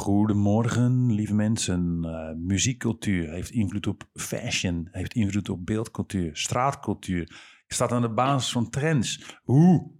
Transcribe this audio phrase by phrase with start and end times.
[0.00, 1.98] Goedemorgen, lieve mensen.
[2.02, 7.40] Uh, muziekcultuur heeft invloed op fashion, heeft invloed op beeldcultuur, straatcultuur.
[7.66, 9.38] Staat aan de basis van trends.
[9.42, 9.90] Hoe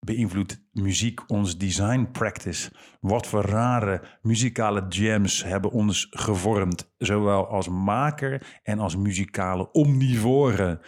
[0.00, 2.72] beïnvloedt muziek ons design practice?
[3.00, 10.80] Wat voor rare muzikale jams hebben ons gevormd, zowel als maker en als muzikale omnivoren?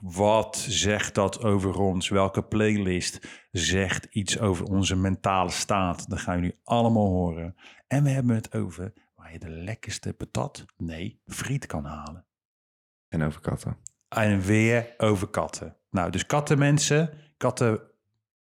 [0.00, 2.08] Wat zegt dat over ons?
[2.08, 6.10] Welke playlist zegt iets over onze mentale staat?
[6.10, 7.54] Dat gaan jullie allemaal horen.
[7.88, 12.26] En we hebben het over waar je de lekkerste patat, nee, friet kan halen.
[13.08, 13.76] En over katten.
[14.08, 15.76] En weer over katten.
[15.90, 17.80] Nou, dus kattenmensen, katten,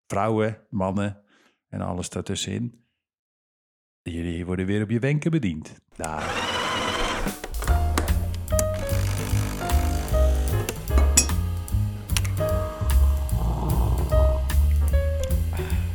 [0.07, 1.23] vrouwen, mannen
[1.67, 2.85] en alles daartussenin.
[4.01, 5.75] Jullie worden weer op je wenken bediend.
[5.95, 6.21] Daar.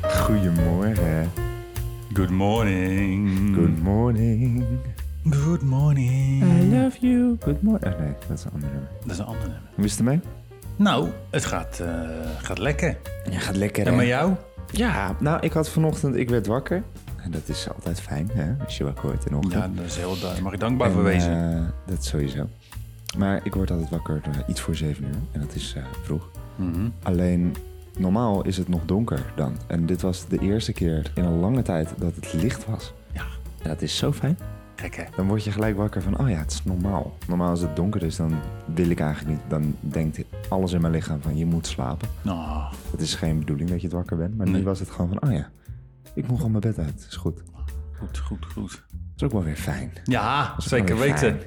[0.03, 0.74] Goedemorgen.
[2.15, 3.55] Good morning.
[3.55, 4.65] Good morning.
[5.31, 6.43] Good morning.
[6.43, 7.37] I love you.
[7.41, 7.95] Good morning.
[7.95, 8.89] Oh nee, dat is een ander nummer.
[9.01, 9.71] Dat is een ander nummer.
[9.75, 10.21] Hoe is het ermee?
[10.77, 11.89] Nou, het gaat, uh,
[12.43, 12.97] gaat lekker.
[13.31, 13.87] Ja, gaat lekker.
[13.87, 14.33] En met jou?
[14.71, 16.83] Ja, nou, ik had vanochtend, ik werd wakker.
[17.17, 19.55] En dat is altijd fijn, hè, als je wakker wordt in de ochtend.
[19.55, 21.55] Ja, dat is heel, daar mag ik dankbaar voor wezen.
[21.55, 22.49] Uh, dat is sowieso.
[23.17, 25.15] Maar ik word altijd wakker uh, iets voor zeven uur.
[25.33, 26.31] En dat is vroeg.
[26.57, 26.93] Mm -hmm.
[27.03, 27.57] Alleen
[27.99, 29.57] normaal is het nog donker dan.
[29.67, 32.93] En dit was de eerste keer in een lange tijd dat het licht was.
[33.13, 33.25] Ja.
[33.63, 34.39] En dat is zo fijn.
[34.75, 35.05] Kijk hè.
[35.17, 37.19] Dan word je gelijk wakker van, oh ja, het is normaal.
[37.29, 38.41] Normaal als het donker is, dan
[38.75, 39.51] wil ik eigenlijk niet.
[39.51, 42.09] Dan denkt alles in mijn lichaam van, je moet slapen.
[42.27, 42.73] Oh.
[42.91, 44.37] Het is geen bedoeling dat je het wakker bent.
[44.37, 45.51] Maar nu was het gewoon van, oh ja,
[46.15, 47.07] ik moet gewoon mijn bed uit.
[47.09, 47.43] Is goed.
[47.99, 48.71] Goed, goed, goed.
[48.71, 49.93] Dat is ook wel weer fijn.
[50.05, 51.41] Ja, zeker weten.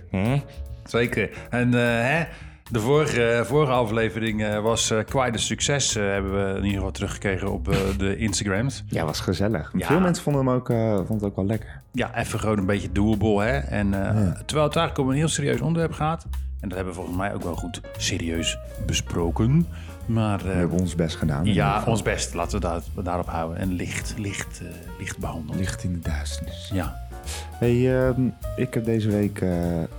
[0.84, 1.48] Zeker.
[1.50, 2.26] En uh, hè,
[2.70, 5.98] de vorige, vorige aflevering uh, was uh, quite een succes.
[5.98, 7.66] Uh, hebben we in ieder geval teruggekregen op
[7.98, 8.84] de Instagrams.
[8.88, 9.72] Ja, was gezellig.
[9.78, 9.88] Ja.
[9.88, 11.82] Veel mensen vonden hem ook, vonden het ook wel lekker.
[11.92, 13.44] Ja, even gewoon een beetje doable.
[13.44, 13.58] Hè?
[13.58, 14.14] En, ja.
[14.46, 16.26] Terwijl het eigenlijk om een heel serieus onderwerp gaat.
[16.60, 19.68] En dat hebben we volgens mij ook wel goed serieus besproken.
[20.06, 21.46] Maar, we hebben ons best gedaan.
[21.46, 22.34] Ja, ons best.
[22.34, 23.58] Laten we daar, daarop houden.
[23.58, 24.62] En licht, licht,
[25.00, 25.58] licht behandelen.
[25.60, 26.70] Licht in de duisternis.
[26.74, 27.06] Ja.
[27.52, 28.10] Hey, uh,
[28.56, 29.44] ik heb deze week,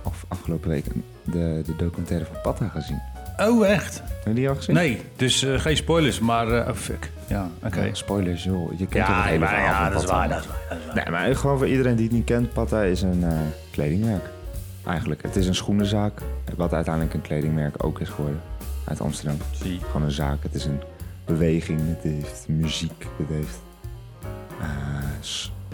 [0.03, 0.85] of afgelopen week,
[1.31, 3.01] de, de documentaire van Patta gezien.
[3.37, 4.01] Oh, echt?
[4.05, 4.75] Heb je die al gezien?
[4.75, 7.11] Nee, dus uh, geen spoilers, maar oh fuck.
[7.27, 7.67] Ja, oké.
[7.67, 7.87] Okay.
[7.87, 8.71] Ja, spoilers, joh.
[8.71, 10.77] Je kent ja, toch het hele maar, ja, dat is, waar, dat is waar, dat
[10.77, 10.95] is waar.
[10.95, 13.23] Nee, maar gewoon voor iedereen die het niet kent, Patta is een
[13.71, 14.23] kledingmerk.
[14.85, 15.21] Eigenlijk.
[15.21, 16.21] Het is een schoenenzaak,
[16.55, 18.41] wat uiteindelijk een kledingmerk ook is geworden.
[18.83, 19.37] Uit Amsterdam.
[19.51, 19.79] Zie.
[19.85, 20.43] Gewoon een zaak.
[20.43, 20.79] Het is een
[21.25, 23.59] beweging, het heeft muziek, het heeft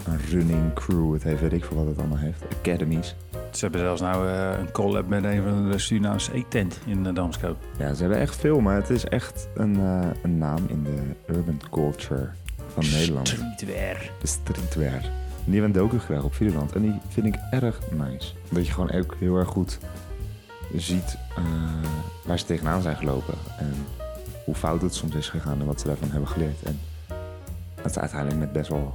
[0.06, 1.12] een running crew.
[1.12, 2.42] Het heeft weet ik veel wat het allemaal heeft.
[2.58, 3.14] Academies.
[3.50, 7.12] Ze hebben zelfs nou uh, een collab met een van de Surinaamse e-tent in de
[7.12, 7.56] Damskoop.
[7.78, 11.32] Ja, ze hebben echt veel, maar het is echt een, uh, een naam in de
[11.34, 12.28] urban culture
[12.72, 13.28] van Nederland.
[13.28, 14.10] Streetwear.
[14.20, 15.00] De streetwear.
[15.44, 18.32] Die hebben een docu gedaan op Videoland en die vind ik erg nice.
[18.48, 19.78] Dat je gewoon ook heel erg goed
[20.74, 21.44] ziet uh,
[22.24, 23.34] waar ze tegenaan zijn gelopen.
[23.58, 23.74] En
[24.44, 26.62] hoe fout het soms is gegaan en wat ze daarvan hebben geleerd.
[26.62, 26.80] En
[27.74, 28.94] dat is uiteindelijk met best wel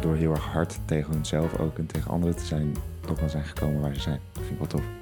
[0.00, 3.44] door heel erg hard tegen hunzelf ook en tegen anderen te zijn, toch wel zijn
[3.44, 4.20] gekomen waar ze zijn.
[4.32, 4.99] Dat vind ik wel tof.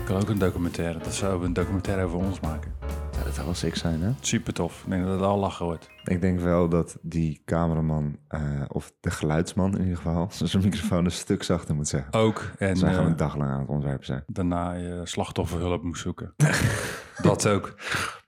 [0.00, 2.72] Ik kan ook een documentaire, dat zou een documentaire over ons maken.
[3.12, 4.10] Ja, dat zou wel sick zijn, hè?
[4.20, 4.82] Super tof.
[4.84, 5.88] Ik denk dat het al lachen wordt.
[6.04, 11.04] Ik denk wel dat die cameraman, uh, of de geluidsman in ieder geval, zijn microfoon
[11.04, 12.12] een stuk zachter moet zeggen.
[12.12, 12.50] Ook.
[12.58, 14.24] En, Zij gaan uh, een dag lang aan het ontwerpen zijn.
[14.26, 16.34] Daarna je slachtofferhulp moet zoeken.
[17.22, 17.74] dat ook.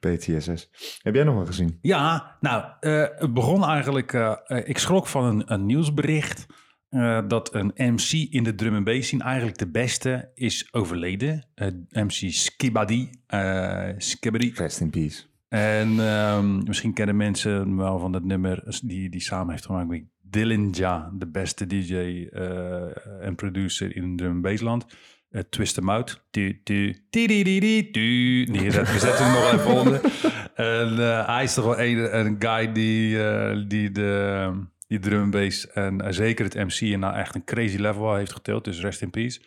[0.00, 0.68] PTSS.
[1.02, 1.78] Heb jij nog wel gezien?
[1.82, 4.12] Ja, nou, uh, het begon eigenlijk...
[4.64, 6.46] ik schrok van een, een nieuwsbericht...
[6.92, 11.44] Uh, dat een MC in de drum and bass scene eigenlijk de beste is overleden.
[11.54, 13.10] Uh, MC Skibadi.
[13.34, 14.52] Uh, Skibadi.
[14.54, 15.22] Rest in peace.
[15.48, 20.02] En um, misschien kennen mensen wel van dat nummer die, die samen heeft gemaakt met
[20.20, 22.26] Dillinja, de beste DJ
[23.20, 24.86] en producer in drum and bassland.
[25.48, 26.24] Twist hem out.
[26.30, 28.00] Tu, tu, ti, di, di, di, tu.
[28.50, 30.00] Nee, we zetten hem nog even onder.
[30.54, 34.50] En hij is toch wel een, een guy die, die de
[34.92, 38.64] die drum bass en uh, zeker het MC naar echt een crazy level heeft getild.
[38.64, 39.40] Dus rest in peace.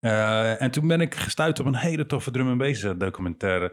[0.00, 3.72] Uh, en toen ben ik gestuurd op een hele toffe drum and bass documentaire.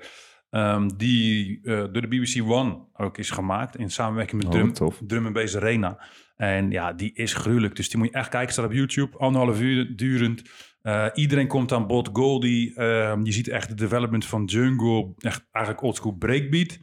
[0.50, 4.94] Um, die uh, door de BBC One ook is gemaakt in samenwerking met oh, Drum,
[5.08, 6.00] drum and Bass Arena.
[6.36, 7.76] En ja, die is gruwelijk.
[7.76, 8.54] Dus die moet je echt kijken.
[8.54, 10.42] Staat op YouTube, anderhalf uur durend.
[10.84, 12.10] Uh, iedereen komt aan bod.
[12.14, 15.14] Goldie, uh, je ziet echt de development van Jungle.
[15.18, 16.80] Echt eigenlijk oldschool breakbeat.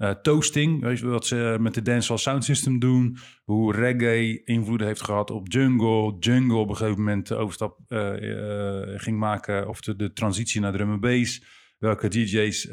[0.00, 3.16] Uh, toasting, weet je wat ze met de dancehall sound system doen.
[3.44, 6.16] Hoe reggae invloed heeft gehad op jungle.
[6.18, 9.68] Jungle op een gegeven moment de overstap uh, uh, ging maken.
[9.68, 11.44] Of de, de, transitie naar drum and bass.
[11.78, 12.64] Welke DJ's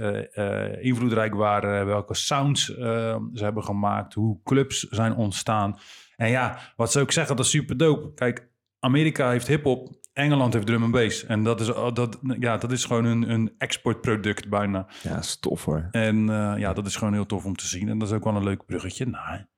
[0.81, 1.85] invloedrijk waren.
[1.85, 4.13] Welke sounds ze hebben gemaakt.
[4.13, 5.79] Hoe clubs zijn ontstaan.
[6.15, 8.13] En ja, wat zou ik zeggen, dat is super dope.
[8.13, 11.25] Kijk, Amerika heeft hip-hop, Engeland heeft drum and bass.
[11.25, 14.87] En dat is, dat, ja, dat is gewoon een, een exportproduct bijna.
[15.03, 15.87] Ja, stof hoor.
[15.91, 17.89] En uh, ja, dat is gewoon heel tof om te zien.
[17.89, 19.49] En dat is ook wel een leuk bruggetje naar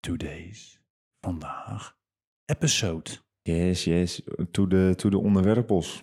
[0.00, 0.80] Today's
[1.20, 1.98] Vandaag
[2.44, 3.10] episode.
[3.42, 4.22] Yes, yes.
[4.50, 6.02] To de, to de onderwerpels.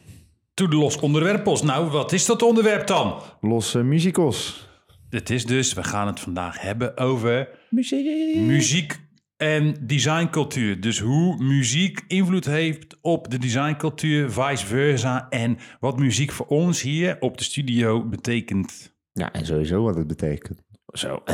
[0.54, 1.62] To de los onderwerpels.
[1.62, 3.22] Nou, wat is dat onderwerp dan?
[3.42, 4.70] Los uh, musicos.
[5.10, 9.07] Het is dus, we gaan het vandaag hebben over muziek, muziek
[9.38, 10.82] en designcultuur.
[10.82, 15.30] Dus hoe muziek invloed heeft op de designcultuur, vice versa.
[15.30, 18.96] En wat muziek voor ons hier op de studio betekent.
[19.12, 20.62] Ja, en sowieso wat het betekent.
[20.86, 21.24] Zo.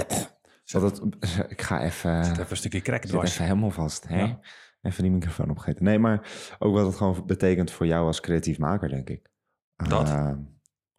[0.71, 1.01] Dat het,
[1.55, 2.21] ik ga even...
[2.21, 3.31] Even een stukje crack dwars.
[3.31, 4.07] even helemaal vast.
[4.07, 4.19] Hè?
[4.19, 4.39] Ja.
[4.81, 5.83] Even die microfoon opgeten.
[5.83, 6.29] Nee, maar
[6.59, 9.29] ook wat het gewoon betekent voor jou als creatief maker, denk ik.
[9.75, 10.07] Dat?
[10.07, 10.31] Uh,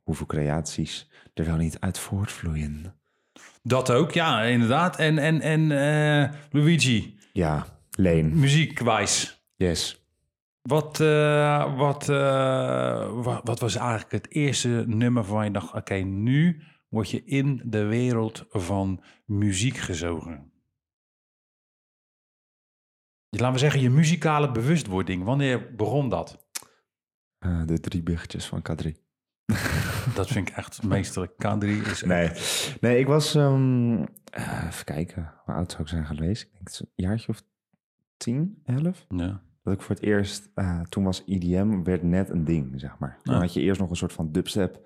[0.03, 2.95] hoeveel creaties er wel niet uit voortvloeien.
[3.67, 4.97] Dat ook, ja, inderdaad.
[4.97, 7.19] En, en, en uh, Luigi.
[7.33, 8.39] Ja, Leen.
[8.39, 9.45] Muziekwijs.
[9.57, 10.07] Yes.
[10.63, 15.69] Wat, uh, wat, uh, wat, wat, was eigenlijk het eerste nummer waarvan je dacht...
[15.69, 20.53] oké, okay, nu word je in de wereld van muziek gezogen?
[23.29, 25.25] Laten we zeggen, je muzikale bewustwording.
[25.25, 26.47] Wanneer begon dat?
[27.39, 29.04] De drie biggetjes van K3.
[30.15, 31.33] dat vind ik echt meesterlijk.
[31.33, 32.03] K3 is...
[32.03, 32.31] Nee,
[32.81, 33.35] nee ik was...
[33.35, 36.43] Um, uh, even kijken, hoe oud zou ik zijn geweest?
[36.43, 37.43] Ik denk een jaartje of
[38.17, 39.07] tien, elf.
[39.09, 39.43] Ja.
[39.63, 40.51] Dat ik voor het eerst...
[40.55, 43.19] Uh, toen was EDM, werd net een ding, zeg maar.
[43.23, 43.41] Toen Ja.
[43.41, 44.83] had je eerst nog een soort van dubstep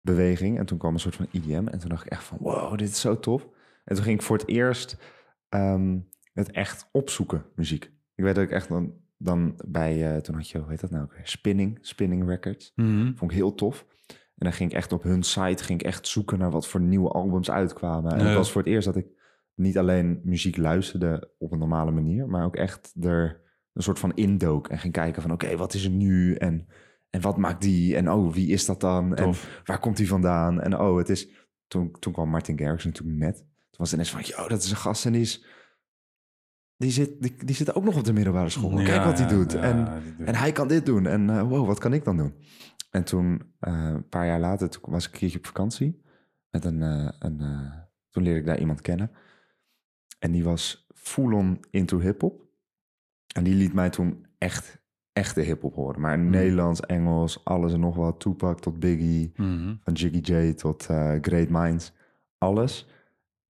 [0.00, 0.58] beweging.
[0.58, 1.66] En toen kwam een soort van EDM.
[1.68, 3.48] En toen dacht ik echt van, wow, dit is zo tof.
[3.84, 4.96] En toen ging ik voor het eerst
[5.48, 7.84] um, het echt opzoeken, muziek.
[8.14, 10.90] Ik weet dat ik echt dan, dan bij, uh, toen had je, hoe heet dat
[10.90, 11.26] nou ook weer?
[11.26, 12.72] Spinning, Spinning Records.
[12.74, 13.14] Mhm.
[13.14, 13.86] Vond ik heel tof.
[14.08, 16.80] En dan ging ik echt op hun site, ging ik echt zoeken naar wat voor
[16.80, 18.12] nieuwe albums uitkwamen.
[18.12, 19.06] En het was voor het eerst dat ik
[19.54, 23.40] niet alleen muziek luisterde op een normale manier, maar ook echt er
[23.72, 26.66] een soort van indook en ging kijken van oké, wat is er nu en,
[27.10, 29.34] en wat maakt die en oh, wie is dat dan en
[29.64, 31.28] waar komt die vandaan en oh, het is,
[31.66, 33.36] toen, toen kwam Martin Garrix natuurlijk net.
[33.36, 35.44] Toen was het ineens van, oh, dat is een gast en die is,
[36.80, 38.78] die zit, die, die zit ook nog op de middelbare school.
[38.78, 39.52] Ja, Kijk wat hij doet.
[39.52, 39.84] ja, en,
[40.18, 41.06] doet- en hij kan dit doen.
[41.06, 42.34] En eh, wow, wat kan ik dan doen?
[42.90, 46.02] En toen, eh, een paar jaar later, toen was ik een keertje op vakantie.
[46.50, 47.38] Met een, eh, een,
[48.10, 49.10] toen leerde ik daar iemand kennen.
[50.18, 52.48] En die was full-on into hip-hop.
[53.34, 54.78] En die liet mij toen echt,
[55.12, 56.00] echte hip-hop horen.
[56.00, 56.30] Maar Hmm.
[56.30, 58.20] Nederlands, Engels, alles en nog wat.
[58.20, 59.74] Tupac tot Biggie, Mhm.
[59.80, 60.84] van Jiggy J tot
[61.20, 61.92] Great Minds.
[62.38, 62.88] Alles.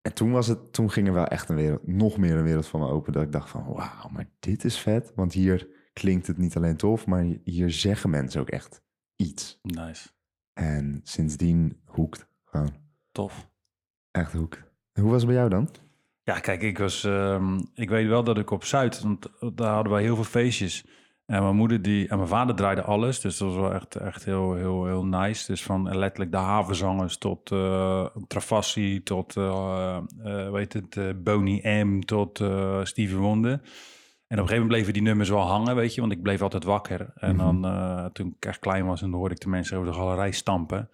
[0.02, 2.66] En toen, was het, toen ging er wel echt een wereld, nog meer een wereld
[2.66, 3.12] van me open.
[3.12, 5.12] Dat ik dacht van, wauw, maar dit is vet.
[5.14, 8.82] Want hier klinkt het niet alleen tof, maar hier zeggen mensen ook echt
[9.16, 9.58] iets.
[9.62, 10.08] Nice.
[10.52, 12.72] En sindsdien hoekt gewoon.
[13.12, 13.48] Tof.
[14.10, 14.56] Echt hoekt.
[14.92, 15.68] En Hoe was het bij jou dan?
[16.22, 17.04] Ja, kijk, ik was.
[17.04, 20.86] ehm, ik weet wel dat ik op Zuid, want daar hadden wij heel veel feestjes.
[21.30, 24.24] En mijn moeder die en mijn vader draaiden alles, dus dat was wel echt, echt
[24.24, 25.46] heel, heel, heel nice.
[25.46, 31.82] Dus van letterlijk de havenzangers tot eh Travassi, tot eh eh, weet het, eh, Boney
[31.84, 32.42] M, tot
[32.82, 33.50] Stevie Wonder.
[33.52, 33.62] En op
[34.28, 37.12] een gegeven moment bleven die nummers wel hangen, weet je, want ik bleef altijd wakker.
[37.14, 37.60] En Mhm.
[37.60, 40.90] dan, toen ik echt klein was, en hoorde ik de mensen over de galerij stampen.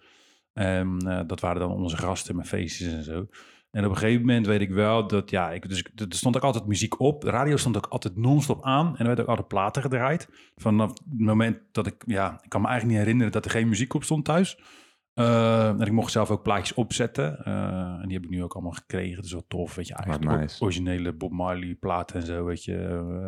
[0.53, 0.97] En
[1.27, 3.27] dat waren dan onze gasten met feestjes en zo.
[3.71, 6.43] En op een gegeven moment weet ik wel dat, ja, ik, dus, er stond ook
[6.43, 7.21] altijd muziek op.
[7.21, 8.87] De radio stond ook altijd non-stop aan.
[8.87, 10.29] En er werd ook altijd platen gedraaid.
[10.55, 13.69] Vanaf het moment dat ik, ja, ik kan me eigenlijk niet herinneren dat er geen
[13.69, 14.59] muziek op stond thuis.
[15.13, 17.45] Eh, en ik mocht zelf ook plaatjes opzetten.
[17.45, 19.15] Eh, en die heb ik nu ook allemaal gekregen.
[19.15, 19.93] Dat is wel tof, weet je.
[19.93, 20.63] Eigenlijk nice.
[20.63, 22.77] originele Bob Marley platen en zo, weet je.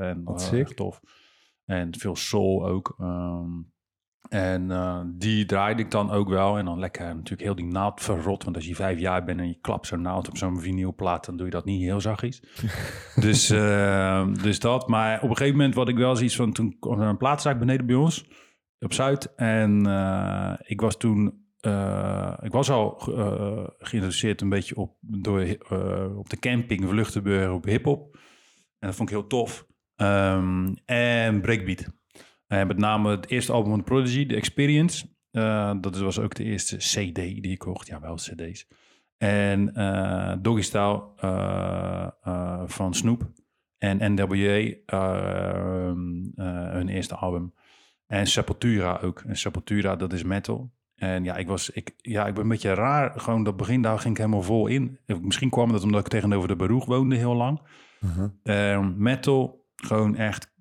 [0.02, 1.02] En Wat echt tof.
[1.66, 2.96] En veel soul ook.
[2.98, 3.52] ehm.
[4.30, 6.58] En eh, die draaide ik dan ook wel.
[6.58, 8.44] En dan lekker natuurlijk heel die naald verrot.
[8.44, 11.26] Want als je vijf jaar bent en je klapt zo'n naald op zo'n vinylplaat...
[11.26, 12.42] dan doe je dat niet heel zachtjes.
[13.26, 14.88] dus, eh, dus dat.
[14.88, 16.52] Maar op een gegeven moment wat ik wel zoiets van...
[16.52, 18.30] toen kwam er een plaatszaak beneden bij ons
[18.80, 19.36] op Zuid.
[19.36, 21.48] En eh, ik was toen...
[22.42, 22.96] ik was al
[23.80, 25.42] geïnteresseerd een beetje op, door,
[26.16, 28.18] op de camping Vluchtenburg op hiphop.
[28.80, 29.68] En dat vond ik heel tof.
[29.96, 31.99] Ehm, en breakbeat.
[32.50, 35.06] En met name het eerste album van Prodigy, The Experience.
[35.32, 37.88] Eh, dat was ook de eerste CD die ik kocht.
[37.88, 38.68] Ja, wel CD's.
[39.18, 43.32] En eh Doggy Style eh, eh, van Snoop.
[43.78, 45.92] En NWA, eh,
[46.72, 47.54] hun eerste album.
[48.08, 49.24] En Sepultura ook.
[49.28, 50.72] En Sepultura, dat is metal.
[50.96, 53.20] En ja, ik was, ik, ja, ik ben een beetje raar.
[53.20, 55.00] Gewoon dat begin, daar ging ik helemaal vol in.
[55.22, 57.62] Misschien kwam dat omdat ik tegenover de Baruch woonde heel lang.
[58.44, 60.52] Ehm, metal, gewoon echt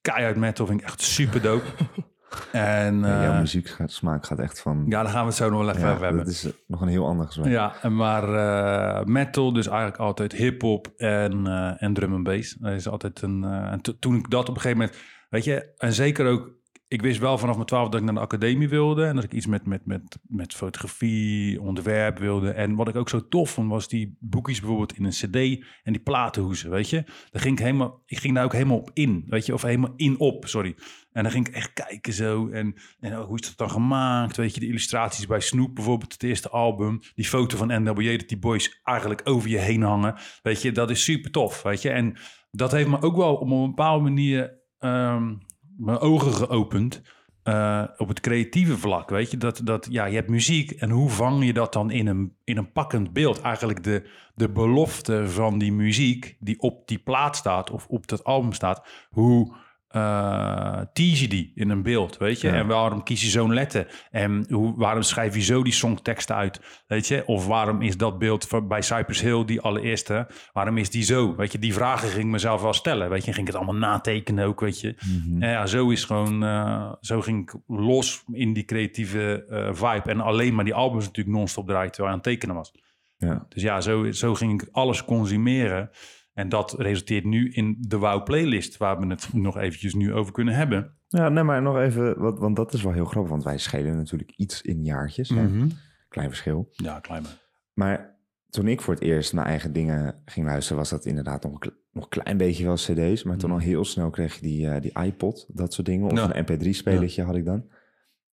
[0.00, 1.64] keihard metal vind ik echt super dope.
[2.52, 4.84] En Ja, jouw eh, muzieksmaak gaat echt van...
[4.88, 6.24] ja, daar gaan we het zo nog wel even Ja, over hebben.
[6.24, 7.46] dat is nog een heel ander gesprek.
[7.52, 12.54] Ja, en maar eh, metal, dus eigenlijk altijd hip-hop en, eh, en drum en bass.
[12.54, 13.44] Dat is altijd een.
[13.44, 14.98] en to- toen ik dat op een gegeven moment,
[15.30, 16.50] weet je, en zeker ook,
[16.88, 19.32] ik wist wel vanaf mijn twaalf dat ik naar de academie wilde en dat ik
[19.32, 22.50] iets met, met, met, met fotografie, ontwerp wilde.
[22.50, 25.92] En wat ik ook zo tof vond, was die boekjes bijvoorbeeld in een CD en
[25.92, 27.04] die platenhoezen, weet je.
[27.30, 29.92] Daar ging ik helemaal, ik ging daar ook helemaal op in, weet je, of helemaal
[29.96, 30.76] in op, sorry.
[31.12, 32.48] En dan ging ik echt kijken zo.
[32.48, 34.36] En, en ook, hoe is dat dan gemaakt?
[34.36, 37.00] Weet je, de illustraties bij Snoop bijvoorbeeld, het eerste album.
[37.14, 40.14] Die foto van NWJ, dat die boys eigenlijk over je heen hangen.
[40.42, 41.90] Weet je, dat is super tof, weet je.
[41.90, 42.16] En
[42.50, 45.34] dat heeft me ook wel op een bepaalde manier ehm,
[45.78, 47.02] mijn ogen geopend.
[47.42, 49.36] eh, op het creatieve vlak, weet je.
[49.36, 52.56] Dat, dat, ja, je hebt muziek en hoe vang je dat dan in een, in
[52.56, 53.40] een pakkend beeld?
[53.40, 58.24] Eigenlijk de, de belofte van die muziek die op die plaat staat of op dat
[58.24, 59.06] album staat.
[59.10, 59.54] Hoe
[59.88, 62.48] eh tease je die in een beeld, weet je?
[62.48, 62.54] Ja.
[62.54, 64.06] En waarom kies je zo'n letter?
[64.10, 67.22] En hoe, waarom schrijf je zo die songteksten uit, weet je?
[67.26, 71.36] Of waarom is dat beeld van, bij Cypress Hill, die allereerste, waarom is die zo?
[71.36, 73.26] Weet je, die vragen ging ik mezelf wel stellen, weet je?
[73.26, 74.94] En ging ik het allemaal natekenen ook, weet je?
[75.40, 80.10] En ja, zo is gewoon, eh, zo ging ik los in die creatieve eh, vibe.
[80.10, 82.72] En alleen maar die albums natuurlijk non-stop draaien terwijl ik aan het tekenen was.
[83.16, 83.46] Ja.
[83.48, 85.90] Dus ja, zo, zo ging ik alles consumeren.
[86.38, 90.32] En dat resulteert nu in de Wow playlist, waar we het nog eventjes nu over
[90.32, 90.96] kunnen hebben.
[91.08, 93.96] Ja, nee, maar nog even, wat, want dat is wel heel grappig, want wij schelen
[93.96, 95.28] natuurlijk iets in jaartjes.
[95.28, 95.42] hè.
[95.48, 95.68] Mhm.
[96.08, 96.68] Klein verschil.
[96.70, 97.38] Ja, klein maar.
[97.72, 98.18] Maar
[98.48, 101.58] toen ik voor het eerst mijn eigen dingen ging luisteren, was dat inderdaad nog
[101.92, 103.22] nog een klein beetje wel cd's.
[103.22, 106.10] Maar toen al heel snel kreeg je die, eh, die iPod, dat soort dingen.
[106.10, 106.36] Of Ja.
[106.36, 107.64] een mp3-spelertje had ik dan.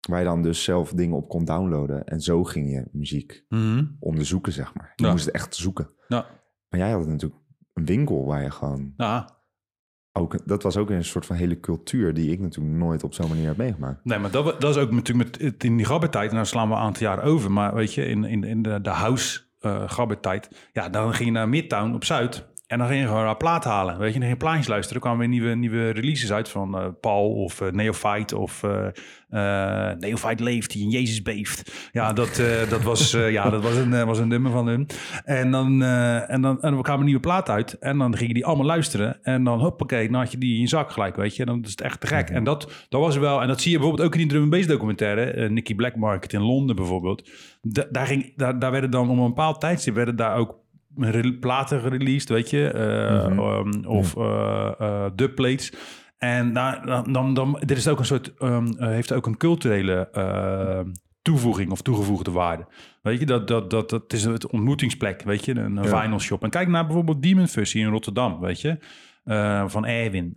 [0.10, 2.06] Waar je dan dus zelf dingen op kon downloaden.
[2.06, 3.46] En zo ging je muziek
[4.00, 4.94] onderzoeken, zeg maar.
[4.96, 5.12] Je Ja.
[5.12, 5.90] moest het echt zoeken.
[6.08, 6.26] Ja,
[6.70, 7.42] Maar jij had natuurlijk
[7.76, 8.94] een winkel waar je gewoon...
[8.98, 9.34] ja.
[10.18, 13.28] Ook, dat was ook een soort van hele cultuur die ik natuurlijk nooit op zo'n
[13.28, 14.06] manier heb meegemaakt.
[14.06, 16.30] Nee, maar dat, dat is ook natuurlijk met in die gabbertijd.
[16.30, 17.52] En nou slaan we een aantal jaar over.
[17.52, 20.70] Maar weet je, in, in, in de, de house eh gabbertijd.
[20.74, 22.46] Ja, dan ging je naar Midtown op Zuid.
[22.76, 23.98] En dan ging je gewoon een plaat halen.
[23.98, 24.96] Weet je, dan ging je plaatjes luisteren.
[24.96, 29.92] Er kwamen weer nieuwe, nieuwe releases uit van eh, Paul of eh, Neophyte of eh,
[30.00, 31.90] Neophyte leeft die en Jezus beeft.
[31.92, 34.88] Ja, dat, dat, was, ja, dat was, een, was een nummer van hun.
[35.24, 37.74] En dan, en, dan, en dan kwam een nieuwe plaat uit.
[37.74, 39.24] En dan ging je die allemaal luisteren.
[39.24, 41.42] En dan hoppakee, dan had je die in je zak gelijk, weet je.
[41.42, 42.30] En dan is het echt te gek.
[42.30, 44.68] En dat, dat was wel, en dat zie je bijvoorbeeld ook in die drum bass
[44.68, 45.50] documentaire.
[45.50, 47.30] Nicky Black Market in Londen bijvoorbeeld.
[47.62, 50.64] Da- daar, ging, daar, daar werden dan om een bepaald tijdstip werden daar ook
[51.40, 52.68] platen gereleased, weet je.
[52.70, 53.40] eh, Mhm.
[53.40, 55.74] um, of eh, dubplates.
[56.18, 59.38] En daar, dan, dan, dan, dit is ook een soort, um, eh, heeft ook een
[59.38, 60.80] culturele eh,
[61.22, 62.66] toevoeging of toegevoegde waarde.
[63.02, 66.02] Weet je, dat, dat, dat, dat is het ontmoetingsplek, weet je, een, een Ja.
[66.02, 66.44] vinyl shop.
[66.44, 68.78] En kijk naar bijvoorbeeld Demon Fussy in Rotterdam, weet je.
[69.68, 70.34] van Erwin.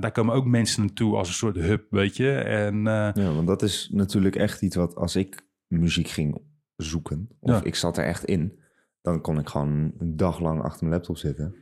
[0.00, 2.32] Daar komen ook mensen naartoe als een soort hub, weet je.
[2.32, 6.38] En Ja, want dat is natuurlijk echt iets wat als ik muziek ging
[6.76, 7.60] zoeken, of Ja.
[7.64, 8.58] ik zat er echt in,
[9.04, 11.54] dan kon ik gewoon een dag lang achter mijn laptop zitten.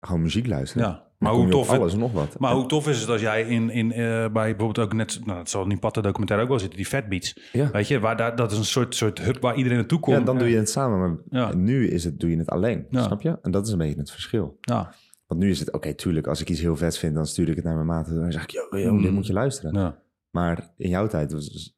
[0.00, 0.86] Gewoon muziek luisteren.
[0.88, 2.38] ja, Maar hoe tof, alles en nog wat.
[2.38, 5.38] maar hoe tof is het als jij in, in, eh, bij bijvoorbeeld ook net, nou,
[5.38, 7.48] dat zal in die Patta documentaire ook wel zitten, die Fat Beats.
[7.52, 7.70] ja.
[7.70, 10.16] Weet je, waar daar, dat is een soort, soort hub waar iedereen naartoe komt.
[10.18, 10.98] ja, dan doe je het samen.
[10.98, 11.54] Maar Ja.
[11.54, 12.86] nu is het, doe je het alleen.
[12.90, 13.02] Ja.
[13.02, 13.38] Snap je?
[13.42, 14.56] En dat is een beetje het verschil.
[14.60, 14.94] Ja,
[15.26, 17.56] Want nu is het, oké, tuurlijk, als ik iets heel vet vind, dan stuur ik
[17.56, 18.08] het naar mijn maat.
[18.08, 19.12] En dan zeg ik, yo, dit Mm.
[19.14, 19.74] moet je luisteren.
[19.80, 19.98] ja,
[20.30, 21.76] Maar in jouw tijd was,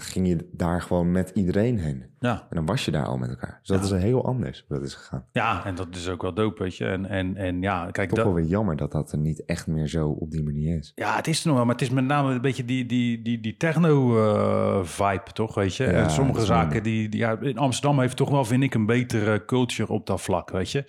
[0.00, 2.06] ging je daar gewoon met iedereen heen.
[2.18, 2.32] ja.
[2.40, 3.58] En dan was je daar al met elkaar.
[3.60, 3.84] Dus dat Ja.
[3.84, 5.24] is een heel anders hoe dat is gegaan.
[5.32, 6.84] Ja, en dat is ook wel dope, weet je.
[6.86, 9.66] En, en, en ja, kijk, Toch dat, wel weer jammer dat dat er niet echt
[9.66, 10.92] meer zo op die manier is.
[10.94, 13.22] ja, het is er nog wel, maar het is met name een beetje die, die,
[13.22, 15.84] die, die techno-vibe, toch, weet je.
[15.84, 18.86] Ja, en sommige zaken, die, die, ja, in Amsterdam heeft toch wel, vind ik, een
[18.86, 20.84] betere culture op dat vlak, weet je.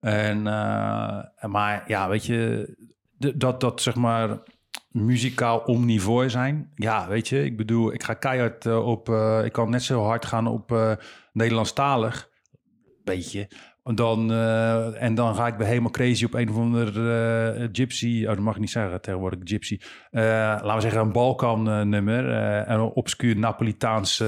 [0.00, 2.74] En, eh, maar ja, weet je,
[3.18, 4.38] dat, dat zeg maar
[4.96, 6.70] muzikaal omnivoor zijn.
[6.74, 10.02] Ja, weet je, ik bedoel, ik ga keihard eh, op, eh, ik kan net zo
[10.04, 10.92] hard gaan op eh
[11.32, 12.28] Nederlandstalig,
[13.04, 13.48] beetje.
[13.94, 14.32] Dan,
[14.94, 18.20] en dan ga ik weer helemaal crazy op een of ander eh, gypsy.
[18.22, 19.78] Oh, dat mag ik niet zeggen tegenwoordig, gypsy.
[20.10, 22.30] Laten we zeggen een Balkan nummer.
[22.30, 24.24] eh, en een obscuur Napolitaanse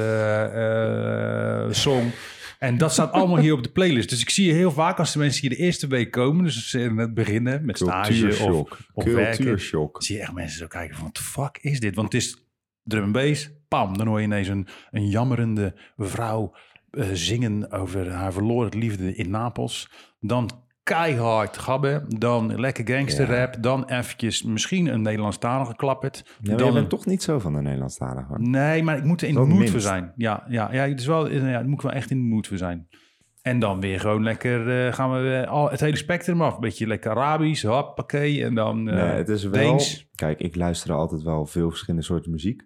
[1.70, 2.10] song.
[2.58, 4.08] En dat staat allemaal hier op de playlist.
[4.08, 6.44] Dus ik zie je heel vaak als de mensen hier de eerste week komen.
[6.44, 9.60] Dus ze in het beginnen met stage of, of werken.
[9.92, 11.94] Zie je echt mensen zo kijken van, what the fuck is dit?
[11.94, 12.46] Want het is
[12.82, 16.54] drum and bass, pam, dan hoor je ineens een, een jammerende vrouw
[16.90, 19.90] eh, zingen over haar verloren liefde in Napels.
[20.20, 20.50] Dan
[20.88, 26.36] keihard gabben, dan lekker gangsterrap, dan eventjes misschien een Nederlandstalige klappert.
[26.40, 28.26] Ja, dan bent toch niet zo van de Nederlandstalige.
[28.28, 28.40] hoor.
[28.40, 29.70] Nee, maar ik moet er in de mood minst.
[29.70, 30.12] voor zijn.
[30.16, 32.46] Ja, ja, ja, het is wel, ja, daar moet ik wel echt in de mood
[32.46, 32.88] voor zijn.
[33.42, 36.58] En dan weer gewoon lekker, eh, gaan we eh, al het hele spectrum af.
[36.58, 38.44] Beetje lekker Arabisch, hoppakee.
[38.44, 39.52] En dan eh nee, het is wel...
[39.52, 40.08] Deens.
[40.14, 42.62] Kijk, ik luister altijd wel veel verschillende soorten muziek.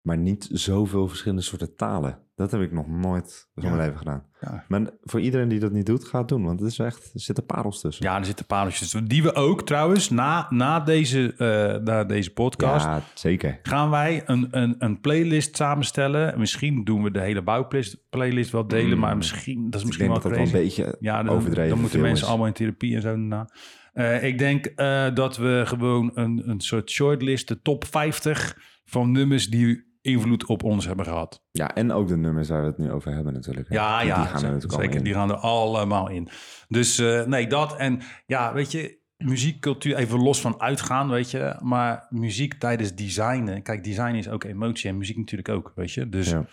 [0.00, 2.27] Maar niet zoveel verschillende soorten talen.
[2.38, 3.68] Dat heb ik nog nooit van Ja.
[3.70, 4.24] mijn leven gedaan.
[4.40, 4.64] Ja.
[4.68, 6.44] Maar voor iedereen die dat niet doet, ga het doen.
[6.44, 8.04] Want het is echt, er zitten parels tussen.
[8.04, 8.78] Ja, er zitten pareltjes.
[8.80, 9.04] tussen.
[9.04, 13.58] Die we ook trouwens, na, na, deze, eh, na deze podcast, Ja, zeker.
[13.62, 16.38] gaan wij een, een, een playlist samenstellen.
[16.38, 18.98] Misschien doen we de hele bouwplaylist playlist wel delen, Mm.
[18.98, 21.34] maar misschien, dat is Ik misschien denk wel dat dat wel een beetje Ja, dan,
[21.34, 22.28] overdreven dan moeten mensen is.
[22.30, 23.48] allemaal in therapie en zo daarna.
[23.92, 29.12] Eh, ik denk eh, dat we gewoon een, een soort shortlist, de top 50 van
[29.12, 31.42] nummers die invloed op ons hebben gehad.
[31.50, 33.68] Ja, en ook de nummers waar we het nu over hebben natuurlijk.
[33.68, 33.74] hè.
[33.74, 35.04] Ja, Die- ja, die gaan er zeker, natuurlijk zeker.
[35.04, 36.28] Die gaan er allemaal in.
[36.68, 37.76] Dus eh, nee, dat.
[37.76, 41.56] En ja, weet je, muziekcultuur, even los van uitgaan, weet je.
[41.62, 43.62] Maar muziek tijdens designen.
[43.62, 46.08] Kijk, design is ook emotie en muziek natuurlijk ook, weet je.
[46.08, 46.46] Dus ja,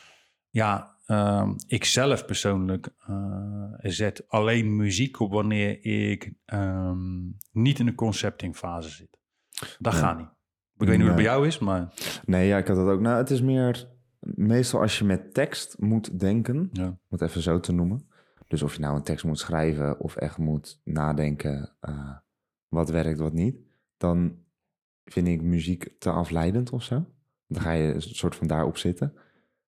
[0.50, 0.96] Ja.
[1.06, 7.96] ehm, ik zelf persoonlijk eh, zet alleen muziek op wanneer ik ehm, niet in de
[7.96, 9.18] concepting fase zit.
[9.80, 10.00] Dat Ja.
[10.00, 10.34] gaat niet.
[10.78, 11.94] Ik weet niet hoe het bij jou is, maar
[12.26, 13.00] Nee, ja, ik had dat ook.
[13.00, 13.88] Nou, het is meer...
[14.20, 16.98] Meestal als je met tekst moet denken, om ja.
[17.10, 18.08] het even zo te noemen.
[18.48, 22.16] Dus of je nou een tekst moet schrijven of echt moet nadenken eh,
[22.68, 23.58] wat werkt, wat niet.
[23.98, 24.36] Dan
[25.06, 27.06] vind ik muziek te afleidend of zo.
[27.48, 29.14] Dan ga je een soort van daarop zitten.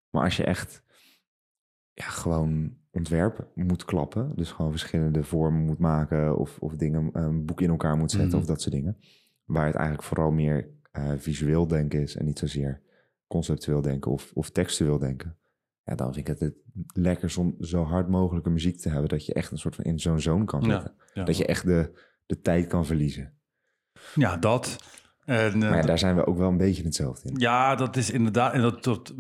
[0.10, 0.84] Maar als je echt
[1.94, 4.32] ja, gewoon ontwerp moet klappen.
[4.36, 6.38] Dus gewoon verschillende vormen moet maken.
[6.38, 8.38] Of, of dingen, een boek in elkaar moet zetten Mhm.
[8.38, 8.98] of dat soort dingen.
[9.46, 12.16] Waar het eigenlijk vooral meer eh, visueel denken is.
[12.16, 12.82] En niet zozeer
[13.28, 15.38] conceptueel denken of, of textueel denken.
[15.84, 16.56] Ja, dan vind ik het, het
[16.94, 19.10] lekker om zo hard mogelijke muziek te hebben.
[19.10, 20.94] Dat je echt een soort van in zo'n zone kan zitten.
[21.14, 21.24] ja.
[21.24, 21.92] Dat je echt de,
[22.26, 23.34] de tijd kan verliezen.
[24.16, 24.78] ja, dat.
[25.26, 27.40] En, eh, Maar ja, daar zijn we ook wel een beetje hetzelfde in.
[27.40, 28.54] Ja, dat is inderdaad.
[28.54, 29.14] En dat, dat,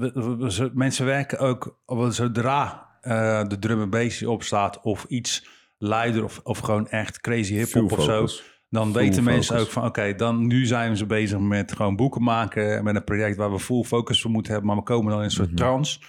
[0.74, 1.79] mensen werken ook
[2.10, 7.53] zodra eh, de drum en bass opstaat of iets luider of, of gewoon echt crazy
[7.53, 8.27] hip hop of zo.
[8.69, 9.67] Dan Full weten mensen focus.
[9.67, 13.36] ook van oké, dan nu zijn ze bezig met gewoon boeken maken met een project
[13.38, 15.57] waar we full focus voor moeten hebben, maar we komen dan in een soort Mhm.
[15.57, 16.00] trance.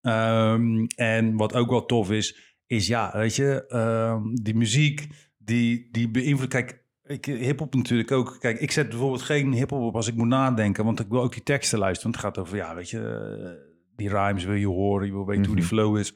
[0.00, 5.06] Ehm, en wat ook wel tof is, is ja, weet je, ehm, die muziek
[5.38, 6.52] die, die beïnvloedt.
[6.52, 8.36] Kijk, ik, hip-hop natuurlijk ook.
[8.40, 11.32] Kijk, ik zet bijvoorbeeld geen hip-hop op als ik moet nadenken, want ik wil ook
[11.32, 12.12] die teksten luisteren.
[12.12, 15.26] Want het gaat over, ja, weet je, eh, die rhymes wil je horen, je wil
[15.26, 15.74] weten hoe die Mhm.
[15.74, 16.14] flow is.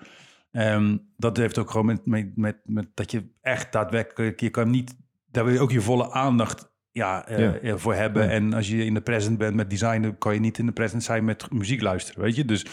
[0.51, 4.71] Ehm, dat heeft ook gewoon met, met, met, met dat je echt daadwerkelijk, je kan
[4.71, 4.97] niet,
[5.35, 7.55] daar wil je ook je volle aandacht ja, eh, Ja.
[7.55, 8.25] eh, voor hebben.
[8.25, 8.31] Ja.
[8.31, 11.03] En als je in de present bent met designen, kan je niet in de present
[11.03, 12.45] zijn met muziek luisteren, weet je.
[12.45, 12.67] Dus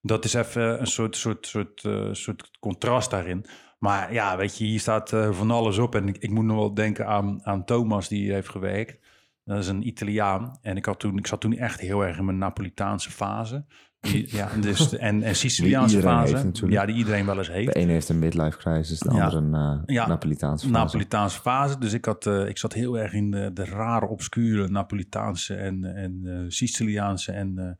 [0.00, 3.44] dat is even een soort, soort, soort, eh, soort contrast daarin.
[3.78, 5.94] Maar ja, weet je, hier staat van alles op.
[5.94, 9.06] En ik, ik moet nog wel denken aan, aan Thomas, die hier heeft gewerkt.
[9.44, 10.58] Dat is een Italiaan.
[10.62, 13.64] En ik, had toen, ik zat toen echt heel erg in mijn Napolitaanse fase.
[14.00, 16.36] Ja, dus, en, en Siciliaanse fase.
[16.36, 17.72] heeft ja, die iedereen wel eens heeft.
[17.72, 19.24] De ene heeft een midlife crisis, de Ja.
[19.24, 19.54] andere een
[19.86, 20.06] eh Ja.
[20.06, 20.78] Napolitaanse fase.
[20.78, 21.78] Napolitaanse fase.
[21.78, 25.84] Dus ik, had, eh, ik zat heel erg in de, de rare, obscure Napolitaanse en,
[25.84, 27.78] en eh, Siciliaanse en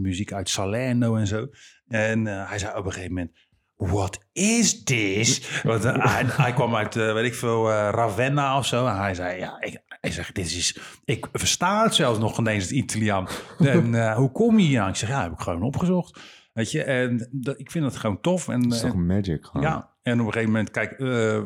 [0.00, 1.46] muziek uit Salerno en zo.
[1.88, 3.32] En hij zei op een gegeven moment,
[3.76, 5.62] what is this?
[5.62, 8.86] Want hij, hij kwam uit, weet ik veel, Ravenna of zo.
[8.86, 9.80] En hij zei, ja, ik,
[10.14, 13.28] hij zegt, dit is, ik versta het zelfs nog ineens het Italiaan.
[13.58, 14.88] En eh, hoe kom je hier aan?
[14.88, 16.20] Ik zeg, ja, heb ik gewoon opgezocht.
[16.52, 18.48] Weet je, en dat, ik vind het gewoon tof.
[18.48, 19.62] En, Dat is en- toch magic gewoon.
[19.66, 21.42] ja, en op een gegeven moment, kijk, eh,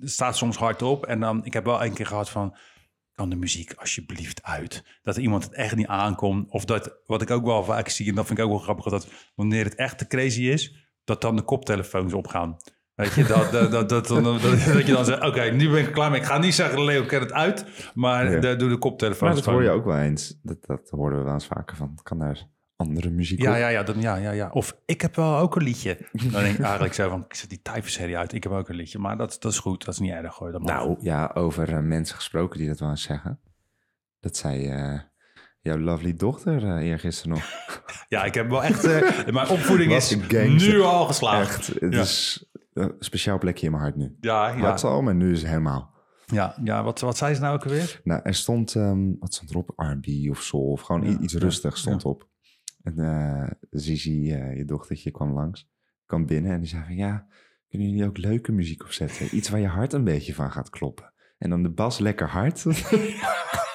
[0.00, 1.06] het staat soms hard op.
[1.06, 2.56] En dan, ik heb wel een keer gehad van,
[3.12, 4.84] kan de muziek alsjeblieft uit?
[5.02, 6.50] Dat iemand het echt niet aankomt.
[6.50, 8.84] Of dat, wat ik ook wel vaak zie, en dat vind ik ook wel grappig,
[8.84, 12.56] dat wanneer het echt te crazy is, dat dan de koptelefoons opgaan.
[13.00, 14.42] Weet je, dat, dat, dat, dat, dat, dat,
[14.74, 16.20] dat je dan zegt, oké, nu ben ik klaar mee.
[16.20, 17.64] Ik ga niet zeggen, Leo, ken het uit.
[17.94, 20.38] Maar de, doe de koptelefoons Maar dat hoor je ook wel eens.
[20.42, 21.98] Dat, dat hoorden we wel eens vaker van.
[22.02, 24.50] Kan daar andere muziek Ja, ja, ja, dan, ja, ja, ja.
[24.52, 25.98] Of ik heb wel ook een liedje.
[26.12, 28.32] Dan denk ik eigenlijk zo van, ik zet die tyfusserie uit.
[28.32, 28.98] Ik heb ook een liedje.
[28.98, 29.84] Maar dat, dat is goed.
[29.84, 30.52] Dat is niet erg hoor.
[30.52, 30.62] Dat.
[30.62, 33.40] Nou ja, over eh, mensen gesproken die dat wel eens zeggen.
[34.20, 34.98] Dat zei eh,
[35.60, 37.44] jouw lovely dochter eh eergisteren nog.
[38.08, 38.82] Ja, ik heb wel echt...
[39.32, 41.58] mijn opvoeding is nu al geslaagd.
[41.58, 42.00] Echt, het Ja.
[42.00, 44.16] is een speciaal plekje in mijn hart nu.
[44.20, 44.58] Ja, ja.
[44.58, 45.94] Had ze al, maar nu is het helemaal.
[46.26, 48.00] ja, ja wat, wat zei ze nou ook alweer?
[48.04, 49.72] Nou, er stond, ehm, wat stond erop?
[49.76, 52.08] R&B of soul of gewoon Ja, iets ja, rustigs stond ja.
[52.10, 52.28] op.
[52.82, 55.68] En eh Zizi, eh, je dochtertje, kwam langs.
[56.06, 57.26] Kwam binnen en die zei van, ja,
[57.68, 59.36] kunnen jullie ook leuke muziek opzetten?
[59.36, 61.12] Iets waar je hart een beetje van gaat kloppen.
[61.38, 62.64] En dan de bas lekker hard.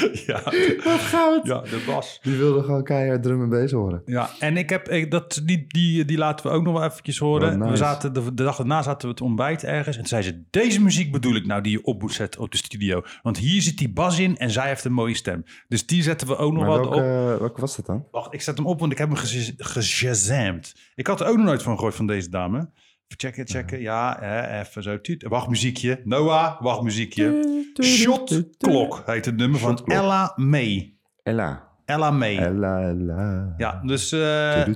[0.26, 0.42] ja,
[0.84, 1.46] Wat goud!
[1.46, 2.18] ja, de bas.
[2.22, 4.02] Die wilde gewoon keihard drum en bass horen.
[4.06, 7.18] Ja, en ik heb, ik, dat, die, die, die laten we ook nog wel eventjes
[7.18, 7.48] horen.
[7.48, 7.70] Wat nice.
[7.70, 9.96] We zaten, de, de dag daarna zaten we het ontbijt ergens.
[9.96, 12.50] En toen zei ze, deze muziek bedoel ik nou die je op moet zetten op
[12.50, 13.02] de studio.
[13.22, 15.44] Want hier zit die bas in en zij heeft een mooie stem.
[15.68, 16.94] Dus die zetten we ook nog Maar wat op.
[16.94, 18.04] welke, welke was dat dan?
[18.10, 20.74] Wacht, ik zet hem op, want ik heb hem gez- geshazamd.
[20.94, 22.68] Ik had er ook nog nooit van gehoord van deze dame.
[23.16, 23.80] Checken, checken.
[23.80, 25.00] Ja, hè, even zo.
[25.00, 25.22] Tuut.
[25.28, 26.00] Wachtmuziekje.
[26.04, 27.44] Noah, wachtmuziekje.
[27.82, 29.80] Shot Clock heet het nummer van.
[29.84, 30.94] Ella May.
[31.22, 31.68] Ella.
[31.84, 32.36] Ella May.
[32.36, 33.54] Ella, Ella.
[33.56, 34.66] Ja, dus, eh,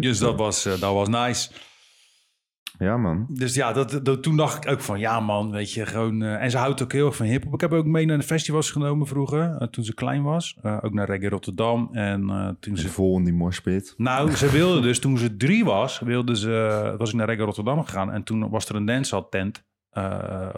[0.00, 1.50] dus dat, was, eh, dat was nice.
[2.78, 3.26] Ja, man.
[3.28, 6.22] Dus ja, dat, dat, toen dacht ik ook van, ja man, weet je, gewoon...
[6.22, 7.54] eh, en ze houdt ook heel erg van hiphop.
[7.54, 10.56] Ik heb ook mee naar de festivals genomen vroeger, eh, toen ze klein was.
[10.62, 11.88] Eh, ook naar Reggae Rotterdam.
[11.92, 12.88] En toen Ze ze...
[12.88, 13.94] vol in die morspit.
[13.96, 17.84] Nou, ze wilde dus, toen ze drie was, wilde ze, was ik naar Reggae Rotterdam
[17.84, 18.12] gegaan.
[18.12, 19.64] En toen was er een dancehall tent,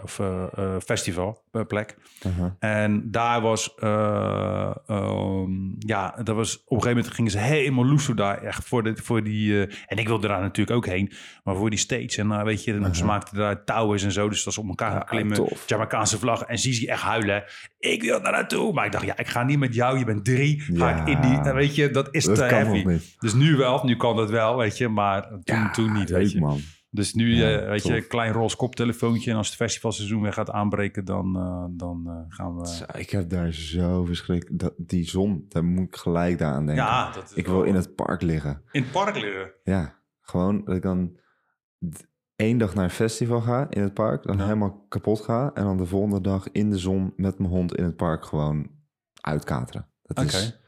[0.03, 1.95] of eh, eh, festival, eh, plek.
[2.25, 2.55] Aha.
[2.59, 7.85] En daar was, eh, ehm, ja, dat was, op een gegeven moment gingen ze helemaal
[7.85, 11.11] loeso daar, echt voor, de, voor die, eh, en ik wilde daar natuurlijk ook heen,
[11.43, 12.21] maar voor die stage.
[12.21, 14.67] En uh, weet je, dan ze maakten daar touwen en zo, dus dat is op
[14.67, 15.35] elkaar Ja, gaan klimmen.
[15.35, 15.63] tof.
[15.69, 16.41] Jamaicaanse vlag.
[16.41, 17.43] En Zizi echt huilen.
[17.79, 18.73] Ik wil daar naartoe.
[18.73, 19.97] Maar ik dacht, ja, ik ga niet met jou.
[19.99, 20.61] Je bent drie.
[20.61, 21.01] Ga Ja.
[21.01, 22.99] ik in die, eh, weet je, dat is Dat te heavy.
[23.19, 26.17] Dus nu wel, nu kan dat wel, weet je, maar toen, Ja, toen niet, leuk,
[26.19, 26.39] weet je.
[26.39, 26.59] man.
[26.95, 29.31] Dus nu, Ja, eh, weet je, een klein roze koptelefoontje.
[29.31, 32.85] En als het festivalseizoen weer gaat aanbreken, dan, eh, dan eh, gaan we...
[32.97, 34.59] Ik heb daar zo verschrikkelijk...
[34.59, 36.83] Dat, die zon, daar moet ik gelijk aan denken.
[36.83, 38.61] Ja, dat is ik wil in het park liggen.
[38.71, 39.51] In het park liggen.
[39.63, 41.17] Ja, gewoon dat ik dan
[42.35, 44.43] één dag naar een festival ga in het park, dan Ja.
[44.43, 47.83] helemaal kapot ga en dan de volgende dag in de zon met mijn hond in
[47.83, 48.69] het park gewoon
[49.21, 49.89] uitkateren.
[50.01, 50.59] Dat is,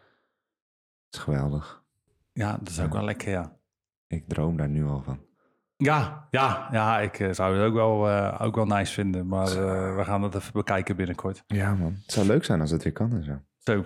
[1.09, 1.83] is geweldig.
[2.31, 3.57] Ja, dat is ook wel lekker, ja.
[4.07, 5.25] Ik droom daar nu al van.
[5.77, 9.27] Ja, ja, ja, ik eh, zou het ook wel, eh, ook wel nice vinden.
[9.27, 11.43] Maar eh, we gaan dat even bekijken binnenkort.
[11.47, 13.39] Ja man, het zou leuk zijn als het weer kan en zo.
[13.57, 13.85] Zo.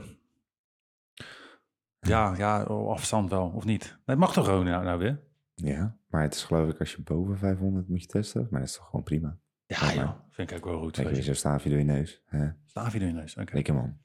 [2.00, 3.98] Ja, ja, op afstand wel, of niet?
[4.06, 5.20] Het mag toch gewoon nou, nou weer?
[5.54, 8.70] Ja, maar het is geloof ik als je boven 500 moet je testen, maar dat
[8.70, 9.38] is toch gewoon prima.
[9.66, 10.10] Ja, Ja, joh.
[10.30, 10.98] Vind ik ook wel goed.
[10.98, 12.22] Weet je zo'n staafje door je neus.
[12.26, 12.50] Hè?
[12.66, 13.38] Staaf je in je neus.
[13.38, 13.54] Oké.
[13.54, 13.98] Lekker man.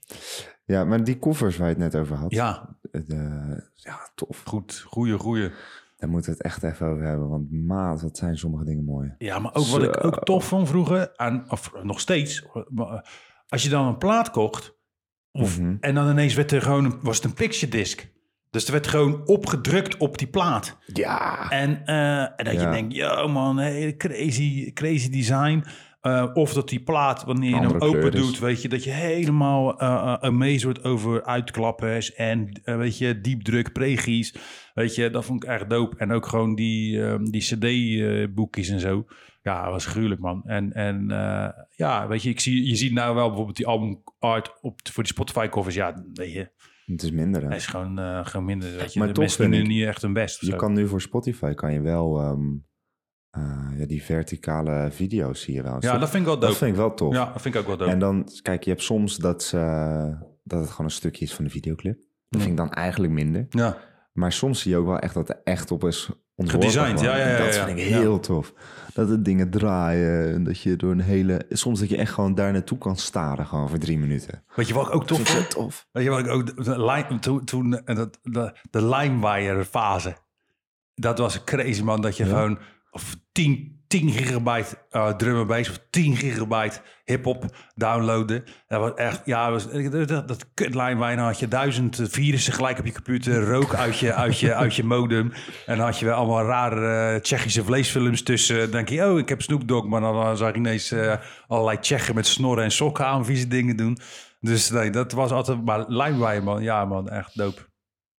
[0.65, 2.31] Ja, maar die koffers waar je het net over had.
[2.31, 4.43] Ja, De, ja, tof.
[4.45, 4.81] goed.
[4.87, 5.51] Goeie, goeie.
[5.97, 7.29] Daar moeten we het echt even over hebben.
[7.29, 9.15] Want maat, wat zijn sommige dingen mooi.
[9.19, 12.47] Ja, maar ook wat ik ook tof vond vroeger, en, of nog steeds,
[13.49, 14.75] als je dan een plaat kocht,
[15.33, 15.77] of, Mhm.
[15.81, 18.09] en dan ineens werd er gewoon een, was het een picture disc.
[18.51, 20.77] Dus er werd gewoon opgedrukt op die plaat.
[20.87, 21.51] Ja.
[21.51, 25.65] En, eh, en dat je denkt, yo man, hey, crazy, crazy design.
[26.01, 29.83] Eh, of dat die plaat, wanneer je hem open doet, weet je, dat je helemaal
[29.83, 34.35] uh, amazed wordt over uitklappers en weet je, diepdruk, pregies.
[34.75, 35.97] Weet je, dat vond ik echt dope.
[35.97, 39.05] En ook gewoon die, ehm, die cd-boekjes en zo.
[39.43, 40.43] Ja, dat was gruwelijk, man.
[40.45, 41.07] En, en
[41.71, 45.03] ja, weet je, ik zie, je ziet nou wel bijvoorbeeld die album art op, voor
[45.03, 45.75] die Spotify-covers.
[45.75, 46.51] Ja, weet je,
[46.87, 47.43] Het is minder.
[47.43, 47.49] Hè?
[47.49, 48.77] hij is gewoon, gewoon minder.
[48.77, 50.41] Weet je, Maar de toch mensen doen ik- niet echt hun best.
[50.41, 50.57] Je zo.
[50.57, 52.47] kan nu voor Spotify kan je wel ehm,
[53.37, 55.77] eh, ja, die verticale video's zie je wel.
[55.81, 56.47] Ja, dat vind ik wel dope.
[56.47, 57.15] dat vind ik wel tof.
[57.15, 57.91] Ja, dat vind ik ook wel dope.
[57.91, 59.59] En dan, kijk, je hebt soms dat, ze,
[60.45, 61.99] dat het gewoon een stukje is van de videoclip.
[62.29, 63.47] Dat vind ik dan eigenlijk minder.
[63.51, 63.77] ja.
[64.13, 66.69] Maar soms zie je ook wel echt dat er echt op is ontworpen.
[66.71, 67.99] Gedesigned, ja, ja, ja, Dat vind ik Ja.
[67.99, 68.53] heel tof.
[68.95, 71.45] Dat de dingen draaien en dat je door een hele...
[71.49, 74.45] Soms dat je echt gewoon daar naartoe kan staren, gewoon voor drie minuten.
[74.55, 75.87] Weet je wat ik ook tof Vind tof.
[75.93, 76.65] Weet je wat ik ook...
[76.65, 80.17] De, line, toen, toen eh, dat, de, de LimeWire fase.
[80.95, 82.01] Dat was crazy, man.
[82.01, 82.31] Dat je Ja.
[82.31, 82.59] gewoon...
[82.97, 88.45] Of 10, 10 gigabyte uh, drum and bass of 10 gigabyte hip-hop downloaden.
[88.69, 89.23] Dat was echt...
[89.25, 91.17] Ja, was, dat, dat, dat kut LimeWire.
[91.17, 93.45] Dan had je duizend virussen gelijk op je computer.
[93.45, 95.33] Rook uit je, uit je, uit je modem.
[95.67, 98.59] En had je wel allemaal rare eh, Tsjechische vleesfilms tussen.
[98.59, 99.87] Dan denk je, oh, ik heb Snoop Dogg.
[99.87, 101.15] Maar dan eh, zag ik ineens eh,
[101.47, 103.99] allerlei Tsjechen met snorren en sokken aan vieze dingen doen.
[104.41, 105.65] Dus nee, dat was altijd...
[105.65, 106.63] Maar LimeWire, man.
[106.63, 107.09] Ja, man.
[107.09, 107.61] Echt dope.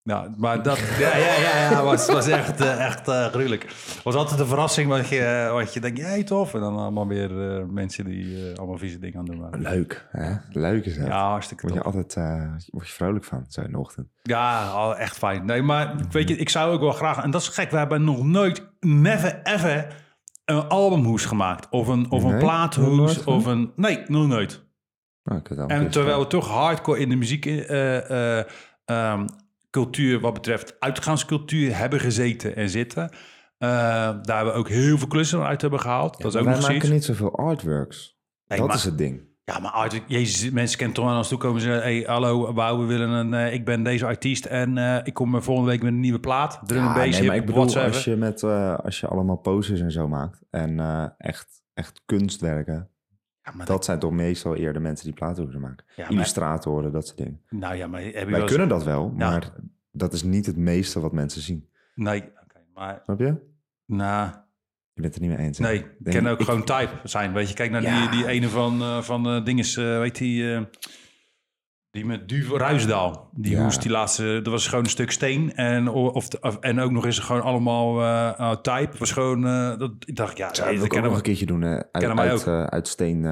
[0.07, 0.79] Ja, maar dat...
[0.99, 3.67] Ja, ja, ja, ja was, was echt, eh, echt eh, gruwelijk.
[4.05, 6.55] was altijd een verrassing, want je, eh, want je denkt, jij tof.
[6.55, 7.31] En dan allemaal weer
[7.67, 9.61] mensen die allemaal vieze dingen aan doen waren.
[9.61, 10.35] Leuk, hè?
[10.51, 11.07] Leuk is dat.
[11.07, 14.09] Ja, hartstikke Word je altijd uh, word je vrolijk van, zo in de ochtend.
[14.23, 15.45] Ja, echt fijn.
[15.45, 17.23] Nee, maar weet je, ik zou ook wel graag...
[17.23, 20.05] En dat is gek, we hebben nog nooit, never ever
[20.45, 21.69] een albumhoes gemaakt.
[21.71, 22.39] Of een, of een Nee?
[22.39, 23.25] Plaathoes.
[23.25, 23.73] Of een...
[23.77, 24.65] Nee, nog nooit.
[25.23, 27.47] Nou, En terwijl we toch hardcore in de muziek...
[27.47, 28.45] eh, eh,
[28.85, 29.27] ehm,
[29.83, 33.11] cultuur wat betreft uitgaanscultuur hebben gezeten en zitten.
[33.59, 33.69] Eh,
[34.23, 36.21] daar we ook heel veel klussen uit hebben gehaald.
[36.21, 38.19] dat is ook wij maken niet zoveel artworks.
[38.47, 39.25] Nee, dat maar- is het ding.
[39.45, 41.83] Ja, maar art, jezus, mensen kennen toch aan ons toe komen en zeggen...
[41.83, 43.35] Hey, hallo, wauw, we willen een...
[43.35, 46.61] eh, ik ben deze artiest en eh, ik kom volgende week met een nieuwe plaat.
[46.65, 48.43] Drum Ja, nee, maar ik bedoel, als je, met,
[48.85, 50.81] als je allemaal poses en zo maakt en
[51.19, 52.91] echt, echt kunstwerken,
[53.47, 55.85] Ja, maar dat zijn toch meestal eerder mensen die platen hoeven maken.
[55.97, 57.41] Ja, maar- Illustratoren, dat soort dingen.
[57.51, 59.53] Nou ja, maar heb je wel Wij eens- kunnen dat wel, maar
[59.93, 61.69] dat is niet het meeste wat mensen zien.
[61.95, 63.01] Nee, oké, maar...
[63.05, 63.35] Snap je?
[63.87, 64.31] Nou,
[64.95, 65.59] Je bent het er niet mee eens.
[65.59, 65.65] hè?
[65.65, 67.33] nee, ik kan ook ik- gewoon type zijn.
[67.33, 70.67] Weet je, kijk naar die, die ene van, eh van eh dinges, eh, weet die...
[71.97, 73.31] Die met Duvel Ruisdaal.
[73.35, 73.63] Die Ja.
[73.63, 75.55] hoest, die laatste, dat was gewoon een stuk steen.
[75.55, 78.99] En, of, of, en ook nog eens gewoon allemaal eh eh, type.
[78.99, 81.63] Was gewoon, eh, dat, ik dacht, ja, Ja, nee, dat nog een keertje doen.
[81.63, 83.23] eh, uit, uit, uit steen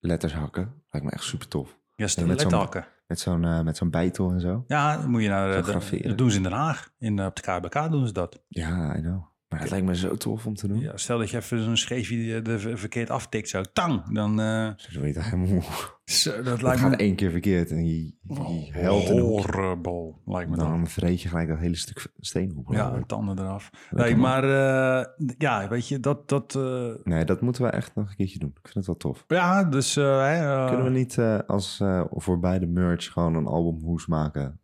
[0.00, 0.82] letters hakken.
[0.90, 1.78] Lijkt me echt super tof.
[1.96, 2.86] Ja, met met zo'n- hakken.
[3.06, 4.64] Met zo'n met zo'n bijtel en zo.
[4.66, 6.08] Ja, moet je naar, de- graveren.
[6.08, 6.90] dat doen ze in Den Haag.
[6.98, 8.42] In, op de KBK doen ze dat.
[8.48, 9.22] Ja, I know.
[9.54, 10.80] Maar het lijkt me zo tof om te doen.
[10.80, 14.12] Ja, stel dat je even zo'n scheefje de, de verkeerd aftikt, zo tang.
[14.14, 15.62] Dan, eh, Zo weet je helemaal...
[16.04, 19.40] zo, dat lijkt me één keer verkeerd en je, je helpt de hoek.
[19.40, 20.68] horrible, lijkt me dan.
[20.68, 22.72] Dan vreet je gelijk dat hele stuk steen op.
[22.72, 23.70] Ja, tanden eraf.
[23.90, 25.04] Dat Nee, maar eh,
[25.38, 26.28] ja, weet je, dat...
[26.28, 28.48] dat eh, Nee, dat moeten we echt nog een keertje doen.
[28.62, 29.24] Ik vind het wel tof.
[29.28, 29.96] ja, dus...
[29.96, 34.60] eh, eh, Kunnen we niet eh, als eh, voor beide merch gewoon een albumhoes maken?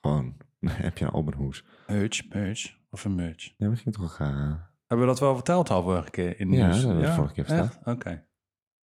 [0.00, 1.64] Gewoon, heb je een albumhoes?
[1.86, 2.74] Merch, merch.
[2.96, 3.54] Of een merch.
[3.56, 4.18] Ja, we gingen toch...
[4.18, 6.76] Hebben we dat wel verteld al vorige keer in de Ja, nieuws?
[6.80, 7.78] dat hebben we vorige keer verteld.
[7.84, 8.26] Oké.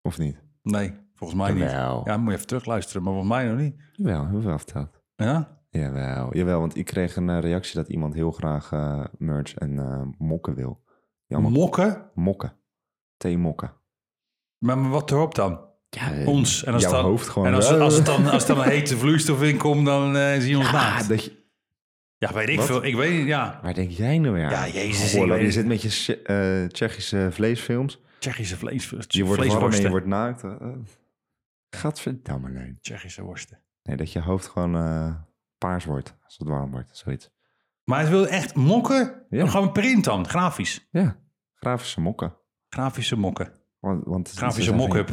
[0.01, 0.43] of niet?
[0.61, 1.63] Nee, volgens mij niet.
[1.63, 2.01] Jawel.
[2.05, 3.75] Ja, moet je even terugluisteren, maar volgens mij nog niet.
[3.93, 5.01] Jawel, hebben we wel verteld.
[5.15, 5.59] Ja?
[5.69, 9.79] Jawel, jawel, want ik kreeg een eh, reactie dat iemand heel graag eh, merch en
[9.79, 10.83] eh, mokken wil.
[11.27, 12.11] Allemaal Mokken?
[12.13, 12.53] mokken.
[13.17, 13.73] Theemokken.
[14.57, 15.59] Maar, maar wat erop dan?
[15.89, 16.63] Ja, Ons.
[16.63, 17.47] En als, jouw dan, hoofd gewoon.
[17.47, 20.49] en als, als, het dan, als dan een hete vloeistof in komt, dan eh, zie
[20.49, 21.09] je ons naakt.
[21.09, 21.44] dat je,
[22.27, 22.65] Ja, weet ik Wat?
[22.65, 22.83] veel.
[22.85, 23.59] Ik weet ja.
[23.63, 24.51] waar denk jij nou weer aan?
[24.51, 25.53] Ja, jezus, weet je het.
[25.53, 28.01] zit met je eh, Tsjechische vleesfilms.
[28.19, 29.83] Tsjechische vlees, Je wordt warm en vleesworsten.
[29.83, 30.43] je wordt naakt.
[30.43, 30.67] Uh,
[31.69, 32.77] Gadverdamme, nee.
[32.81, 33.59] Tsjechische worsten.
[33.83, 35.15] Nee, dat je hoofd gewoon eh,
[35.57, 36.89] paars wordt als het warm wordt.
[36.97, 37.29] Zoiets.
[37.83, 39.25] Maar het wil echt mokken?
[39.29, 39.47] Ja.
[39.47, 40.87] Gewoon print dan, grafisch.
[40.91, 41.17] Ja,
[41.55, 42.33] grafische mokken.
[42.69, 43.51] Grafische mokken.
[43.79, 45.09] Want, want het- Grafische ze zijn mock-up.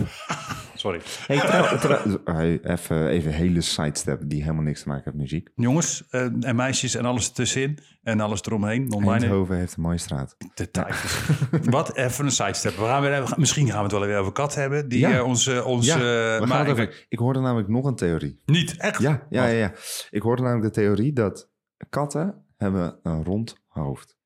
[0.82, 1.00] Sorry.
[1.26, 5.30] Hey, trouw, trouw- hey, even, even hele sidestep die helemaal niks te maken heeft met
[5.30, 5.50] muziek.
[5.54, 8.92] Jongens eh, en meisjes en alles ertussenin en alles eromheen.
[8.92, 9.10] Online.
[9.20, 10.36] Eindhoven heeft een mooie straat.
[10.54, 11.28] Details.
[11.70, 12.76] Wat even een sidestep.
[12.76, 14.88] We gaan weer, misschien gaan we het wel weer over kat hebben.
[14.88, 15.12] Die Ja.
[15.16, 15.64] eh, onze...
[15.64, 16.02] onze Ja, eh,
[16.40, 18.40] We maar gaan ik over, weet- ik hoorde namelijk nog een theorie.
[18.46, 19.00] Niet, echt?
[19.00, 19.72] Ja, ja, ja, ja.
[20.10, 21.50] Ik hoorde namelijk de theorie dat
[21.88, 24.16] katten hebben een rond hoofd.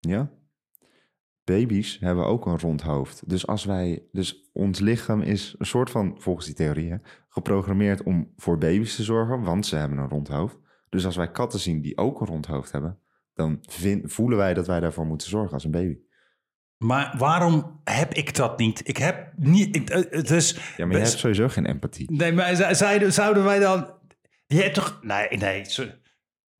[0.00, 0.30] Ja?
[1.44, 3.22] Baby's hebben ook een rond hoofd.
[3.26, 6.96] Dus als wij, dus ons lichaam is een soort van, volgens die theorie, hè,
[7.28, 10.58] geprogrammeerd om voor baby's te zorgen, want ze hebben een rond hoofd.
[10.88, 12.98] Dus als wij katten zien die ook een rond hoofd hebben,
[13.34, 13.58] dan
[14.04, 15.98] voelen wij dat wij daarvoor moeten zorgen als een baby.
[16.78, 18.88] Maar waarom heb ik dat niet?
[18.88, 19.76] Ik heb niet...
[19.76, 22.12] Ik, eh, het is, Ja, maar je hebt sowieso geen empathie.
[22.12, 22.74] Nee, maar
[23.12, 23.92] zouden wij dan...
[24.46, 24.98] Je hebt toch...
[25.02, 25.66] Nee, nee.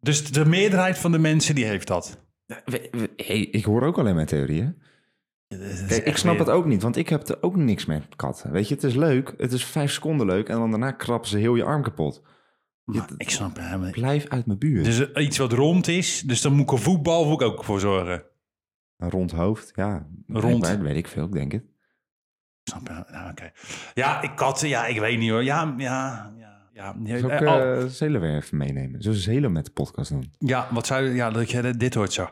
[0.00, 2.23] Dus de meerderheid van de mensen die heeft dat.
[2.46, 4.82] We- we- Hey, ik hoor ook alleen mijn theorieën.
[5.88, 8.52] Kijk, ik snap het ook niet, want ik heb er ook niks met katten.
[8.52, 11.38] Weet je, het is leuk, het is vijf seconden leuk en dan daarna krappen ze
[11.38, 12.22] heel je arm kapot.
[12.84, 13.94] Maar ik snap het helemaal niet.
[13.94, 14.84] Blijf uit mijn buurt.
[14.84, 17.64] Dus eh, iets wat rond is, dus dan moet ik een voetbal moet ik ook
[17.64, 18.24] voor zorgen.
[18.96, 20.06] Een rond hoofd, ja.
[20.26, 20.58] Rond.
[20.60, 21.62] blijkbaar, weet ik veel, ik denk het.
[21.62, 21.68] Ik
[22.72, 23.12] Snap je?
[23.12, 23.52] Nou, oké.
[23.94, 25.44] Ja, ik katten, ja, ik weet niet hoor.
[25.44, 26.34] Ja, ja,
[26.74, 26.96] ja.
[27.24, 29.00] Oh, eh Zelen weer even meenemen?
[29.00, 30.32] We Zelen met de podcast doen?
[30.38, 31.14] ja wat zou je...
[31.14, 32.28] Ja, dat je dit hoort zo.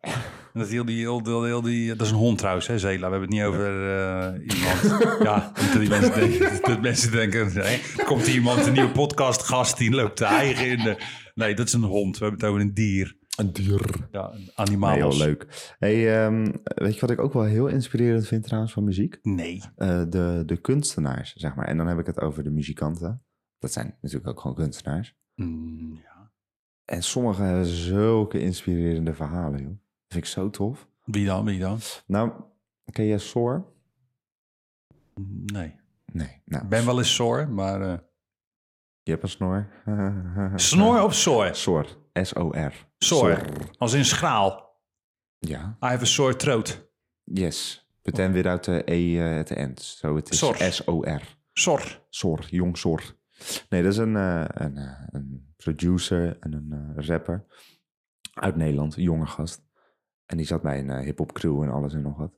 [0.52, 3.10] Dat, heel die, heel, heel, heel die, dat is een hond trouwens, hè, Zela.
[3.10, 5.22] We hebben het niet over eh, iemand.
[5.22, 9.78] ja, dat die mensen denken, dat mensen denken nee, komt hier iemand, een nieuwe podcastgast,
[9.78, 11.02] die loopt te eigen in de...
[11.34, 12.18] Nee, dat is een hond.
[12.18, 13.16] We hebben het over een dier.
[13.36, 14.08] Een dier.
[14.10, 14.90] Ja, een animaal.
[14.90, 15.74] Nee, heel leuk.
[15.78, 19.18] Hey, ehm, weet je wat ik ook wel heel inspirerend vind trouwens van muziek?
[19.22, 19.62] Nee.
[19.76, 21.66] Eh, de, de kunstenaars, zeg maar.
[21.66, 23.25] En dan heb ik het over de muzikanten.
[23.58, 25.14] Dat zijn natuurlijk ook gewoon kunstenaars.
[25.34, 26.30] Mm, ja.
[26.84, 29.68] En sommigen hebben zulke inspirerende verhalen, joh.
[29.68, 30.88] Dat vind ik zo tof.
[31.04, 31.44] Wie dan?
[31.44, 31.78] Wie dan?
[32.06, 32.32] Nou,
[32.92, 33.64] ken je Soar?
[35.52, 35.74] Nee.
[36.12, 36.42] Nee.
[36.44, 37.80] Nou, Ik ben wel eens sore, maar...
[37.80, 37.98] eh,
[39.02, 39.68] Je hebt een snor.
[40.56, 41.54] snor of soor?
[41.54, 41.86] Soar.
[42.12, 42.86] S-O-R.
[42.98, 43.40] Soor.
[43.78, 44.80] Als in schraal.
[45.38, 45.76] Ja.
[45.82, 46.88] I have a sore throat.
[47.24, 47.86] Yes.
[48.02, 49.80] But then without the E uh, at the end.
[49.82, 50.56] So it is Sor.
[50.56, 51.22] S-O-R.
[51.52, 52.00] Sor.
[52.10, 52.46] Sor.
[52.50, 53.16] Jong Sor.
[53.68, 57.46] Nee, dat is een, eh, een, eh, een producer en een eh, rapper
[58.32, 58.96] uit Nederland.
[58.96, 59.64] Een jonge gast.
[60.26, 62.32] En die zat bij een hip-hop crew en alles en nog wat.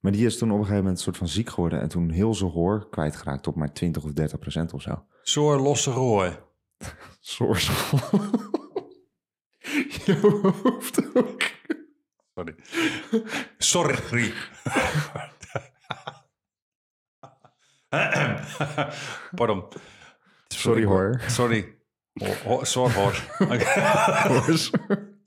[0.00, 1.80] Maar die is toen op een gegeven moment een soort van ziek geworden.
[1.80, 5.06] En toen heel zijn hoor kwijtgeraakt op maar 20 of 30 procent of zo.
[5.22, 6.38] Soor losse rooi.
[7.20, 7.60] Sor.
[10.04, 10.18] Je
[10.62, 11.42] hoofd ook.
[12.34, 12.54] Sorry.
[13.58, 14.32] Sorry.
[19.38, 19.64] Pardon.
[20.62, 21.20] Sorry hoor.
[21.26, 21.74] Sorry.
[22.62, 23.14] Sorry hoor.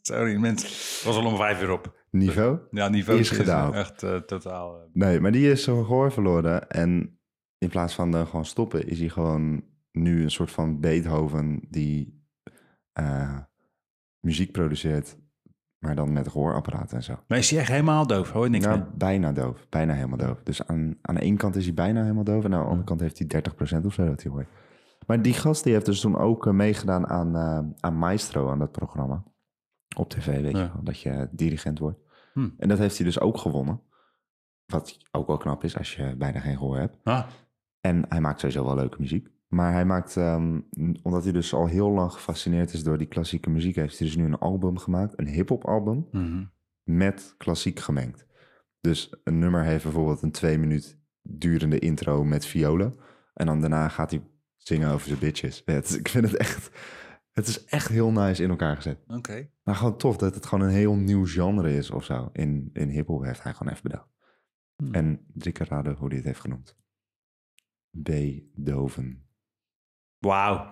[0.02, 0.67] Sorry mensen.
[0.69, 2.04] Het was al om vijf uur op.
[2.12, 2.60] Niveau?
[2.71, 3.74] Ja, niveau Is gedaald.
[3.74, 4.76] Echt eh, totaal.
[4.76, 6.69] eh, Nee, maar die is zijn gehoor verloren.
[6.69, 7.19] En
[7.58, 12.24] in plaats van er gewoon stoppen, is hij gewoon nu een soort van Beethoven die
[12.93, 13.38] eh,
[14.19, 15.17] muziek produceert,
[15.80, 17.19] maar dan met gehoorapparaat en zo.
[17.28, 18.32] Maar is hij echt helemaal doof?
[18.32, 18.88] Hoor je niks Nou, meer?
[18.98, 19.65] bijna doof.
[19.69, 20.43] Bijna helemaal doof.
[20.43, 22.84] Dus aan, aan de ene kant is hij bijna helemaal doof en aan de andere
[22.88, 23.41] kant heeft hij
[23.82, 24.48] 30% of zo dat hij hoort.
[25.08, 28.60] Maar die gast die heeft dus toen ook eh, meegedaan aan, eh, aan Maestro, aan
[28.60, 29.24] dat programma.
[29.98, 30.62] Op tv, weet Ja.
[30.63, 32.00] je wel, dat je dirigent wordt.
[32.34, 32.50] Hm.
[32.58, 33.82] En dat heeft hij dus ook gewonnen.
[34.65, 36.98] Wat ook wel knap is als je bijna geen gehoor hebt.
[37.04, 37.26] Ah,
[37.82, 39.28] En hij maakt sowieso wel leuke muziek.
[39.48, 40.60] Maar hij maakt, ehm,
[41.02, 44.15] omdat hij dus al heel lang gefascineerd is door die klassieke muziek, heeft hij dus
[44.15, 46.44] nu een album gemaakt, een hip-hop album, mhm.
[46.84, 48.26] met klassiek gemengd.
[48.82, 52.96] Dus een nummer heeft bijvoorbeeld een twee minuut durende intro met violen.
[53.34, 54.22] En dan daarna gaat hij
[54.67, 55.62] zingen over zijn bitches.
[55.65, 56.69] Ja, het is- ik vind het echt,
[57.32, 58.97] het is echt heel nice in elkaar gezet.
[59.08, 59.49] Oké.
[59.63, 62.30] Maar gewoon tof dat het gewoon een heel nieuw genre is of zo.
[62.34, 64.08] In, in hip-hop heeft hij gewoon even bedacht.
[64.75, 64.93] Hmm.
[64.93, 66.75] En drie keer raden hoe hij het heeft genoemd.
[67.89, 69.23] Beethoven.
[70.19, 70.67] Wauw.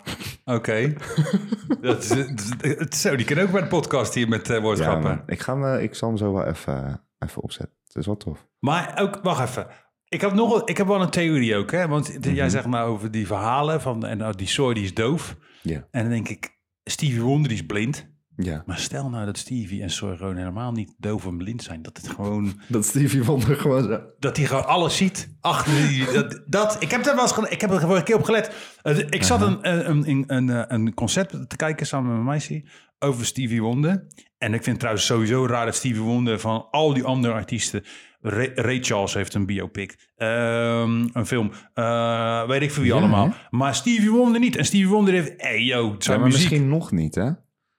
[0.45, 0.93] Oké.
[1.81, 4.55] Dat is- het is- het- Zo, die kan ook bij de podcast hier met eh
[4.55, 5.09] Ja, woordschappen.
[5.15, 5.23] man.
[5.25, 7.77] ik, ga me, ik zal hem zo wel even, even opzetten.
[7.85, 8.47] Het is wel tof.
[8.59, 9.67] Maar ook, wacht even.
[10.13, 11.87] Ik heb, nog, wel- ik heb wel een theorie ook, hè?
[11.87, 12.33] Want Mhm.
[12.33, 15.35] jij zegt nou over die verhalen van en nou, die Soy die is doof.
[15.61, 15.87] Ja.
[15.91, 18.11] En dan denk ik, Stevie Wonder die is blind.
[18.35, 18.63] Ja.
[18.65, 21.81] Maar stel nou dat Stevie en gewoon helemaal niet doof en blind zijn.
[21.81, 24.01] Dat het gewoon, Dat Stevie Wonder gewoon zo...
[24.19, 25.29] dat hij gewoon alles ziet.
[25.41, 28.15] Achter die, dat, dat, ik heb daar wel eens, ik heb er gewoon een keer
[28.15, 28.51] op gelet.
[28.81, 32.27] Eh, Ik zat een, een, een, een, een, een concert te kijken samen met mijn
[32.29, 32.63] meisje
[32.99, 34.07] over Stevie Wonder.
[34.37, 37.83] En ik vind het trouwens sowieso raar dat Stevie Wonder van al die andere artiesten...
[38.25, 42.97] Ray, Ray Charles heeft een biopic, ehm, een film, eh, weet ik veel wie Ja,
[42.97, 43.33] allemaal.
[43.49, 44.55] Maar Stevie Wonder niet.
[44.55, 46.49] En Stevie Wonder heeft, hey yo, Ja, zijn maar muziek.
[46.49, 47.29] misschien nog niet, hè?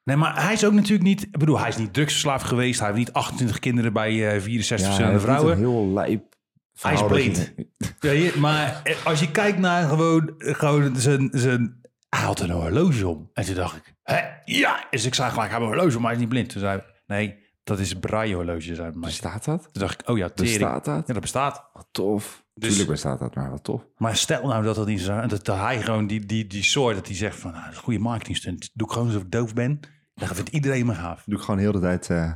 [0.05, 1.23] Nee, maar hij is ook natuurlijk niet...
[1.23, 2.79] Ik bedoel, hij is niet drugsverslaafd geweest.
[2.79, 5.59] Hij heeft niet 28 kinderen bij eh 64 hij verschillende niet vrouwen.
[5.59, 6.37] heel lijp
[6.81, 7.55] Hij is blind.
[7.99, 11.81] Ja, maar eh, als je kijkt naar gewoon, gewoon zijn, zijn...
[12.09, 13.31] Hij had een horloge om.
[13.33, 14.21] En toen dacht ik, hè?
[14.45, 14.87] Ja!
[14.91, 16.49] Dus ik zei gelijk, hij heeft een horloge om, maar hij is niet blind.
[16.51, 18.75] Toen zei hij, nee, dat is een braille horloge.
[18.75, 18.91] Zei.
[18.95, 19.63] Bestaat dat?
[19.63, 20.59] Toen dacht ik, oh ja, tering.
[20.59, 21.07] Bestaat dat?
[21.07, 21.71] Ja, dat bestaat.
[21.73, 22.44] Wat tof.
[22.55, 23.87] Dus- Tuurlijk bestaat dat, maar wat tof.
[23.97, 25.23] Maar stel nou dat dat niet zo is.
[25.23, 27.79] En dat, hij gewoon die, die, die soort, dat hij zegt van, nou, dat is
[27.79, 28.71] een goede marketingstunt.
[28.75, 29.81] Doe ik gewoon alsof ik doof ben.
[30.15, 31.23] Dan vindt iedereen me gaaf.
[31.27, 32.33] Doe ik gewoon heel de tijd eh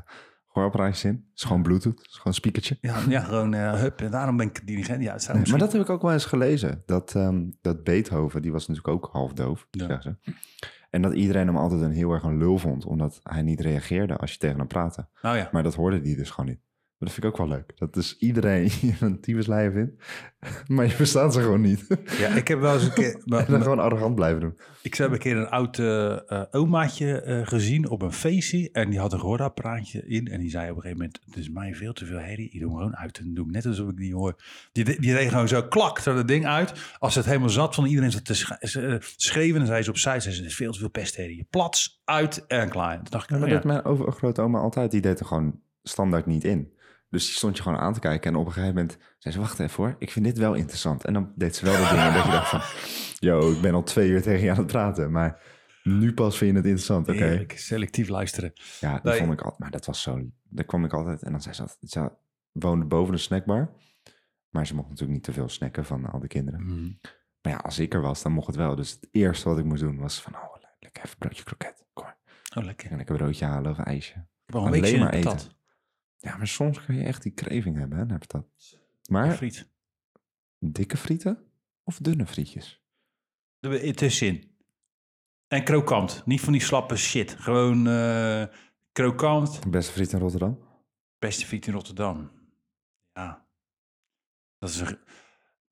[0.46, 1.11] gehoorapparaatjes in.
[1.31, 1.98] Het is gewoon bluetooth.
[1.98, 2.78] Het is gewoon een speakertje.
[2.81, 4.00] Ja, ja gewoon uh, hup.
[4.00, 5.02] En daarom ben ik dirigent.
[5.02, 6.83] Ja, Nee, maar dat heb ik ook wel eens gelezen.
[6.87, 9.87] Dat, ehm, dat Beethoven, die was natuurlijk ook half doof, Ja.
[9.87, 10.33] zeggen ze.
[10.90, 14.16] En dat iedereen hem altijd een heel erg een lul vond, omdat hij niet reageerde
[14.16, 15.00] als je tegen hem praatte.
[15.22, 15.48] Oh ja.
[15.52, 16.61] Maar dat hoorde hij dus gewoon niet.
[16.98, 17.72] Maar dat vind ik ook wel leuk.
[17.78, 19.92] Dat dus iedereen een tyfusleier vindt,
[20.74, 21.87] maar je verstaat ze gewoon niet.
[22.18, 23.14] Ja, ik heb wel eens een keer...
[23.24, 24.58] en dan gewoon arrogant blijven doen.
[24.82, 28.70] Ik heb een keer een oud eh, eh, omaatje eh, gezien op een feestje.
[28.72, 30.26] En die had een gehoorapparaatje in.
[30.26, 32.50] En die zei op een gegeven moment, het is mij veel te veel herrie.
[32.50, 34.42] Ik doe gewoon uit en doe ik net alsof ik die hoor.
[34.72, 36.72] Die, die deed gewoon zo klak, zo dat ding uit.
[36.98, 38.52] Als het helemaal zat van iedereen zat te sch-
[39.16, 39.61] schreeuwen.
[39.61, 41.46] En zei ze opzij, zei ze, het is veel te veel pestherrie.
[41.50, 42.96] Plats, uit en klaar.
[42.96, 43.61] Toen dacht ik, Ja, maar oh ja.
[43.61, 46.76] dat mijn overgrote oma altijd, die deed er gewoon standaard niet in.
[47.11, 48.31] Dus die stond je gewoon aan te kijken.
[48.31, 51.05] En op een gegeven moment zei ze, wacht even hoor, ik vind dit wel interessant.
[51.05, 52.61] En dan deed ze wel de dingen dat je dacht van,
[53.29, 55.11] yo, ik ben al twee uur tegen je aan het praten.
[55.12, 55.42] Maar
[55.83, 57.44] nu pas vind je het interessant, oké.
[57.55, 58.53] Selectief luisteren.
[58.81, 59.18] Ja, dat Nee.
[59.18, 61.23] vond ik altijd, maar dat was zo, daar kwam ik altijd.
[61.23, 62.11] En dan zei ze, altijd- ze
[62.53, 63.73] woonde boven de snackbar.
[64.49, 66.61] Maar ze mocht natuurlijk niet te veel snacken van al die kinderen.
[66.62, 66.99] Mm.
[67.42, 68.75] Maar ja, als ik er was, dan mocht het wel.
[68.75, 71.85] Dus het eerste wat ik moest doen was van, oh, lekker even broodje kroket.
[71.92, 72.16] Kom maar.
[72.57, 72.90] Oh, lekker.
[72.90, 74.27] En lekker een broodje halen of een ijsje.
[74.47, 75.38] Alleen maar eten.
[76.18, 78.46] Ja, maar soms kun je echt die kreving hebben, hè, naar patat.
[79.11, 79.68] Maar Friet.
[80.59, 81.44] dikke frieten
[81.83, 82.83] of dunne frietjes?
[83.61, 84.57] Er tussenin.
[85.48, 86.26] En krokant.
[86.26, 87.33] Niet van die slappe shit.
[87.38, 88.44] Gewoon eh
[88.92, 89.70] krokant.
[89.70, 90.59] Beste friet in Rotterdam?
[91.18, 92.31] Beste friet in Rotterdam.
[93.12, 93.46] Ja.
[94.59, 94.98] Dat is een...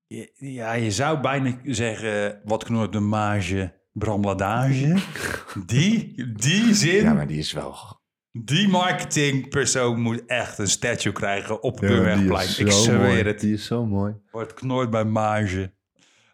[0.07, 2.41] Je- Ja, je zou bijna zeggen...
[2.45, 4.95] Wat knort de mage, bramladage.
[5.65, 7.99] Die, die zin, Ja, maar die is wel...
[8.45, 13.23] die marketingpersoon moet echt een statue krijgen op Ja, is Ik zweer mooi.
[13.23, 13.39] het.
[13.39, 14.13] Die is zo mooi.
[14.31, 15.71] Wordt knort bij mage.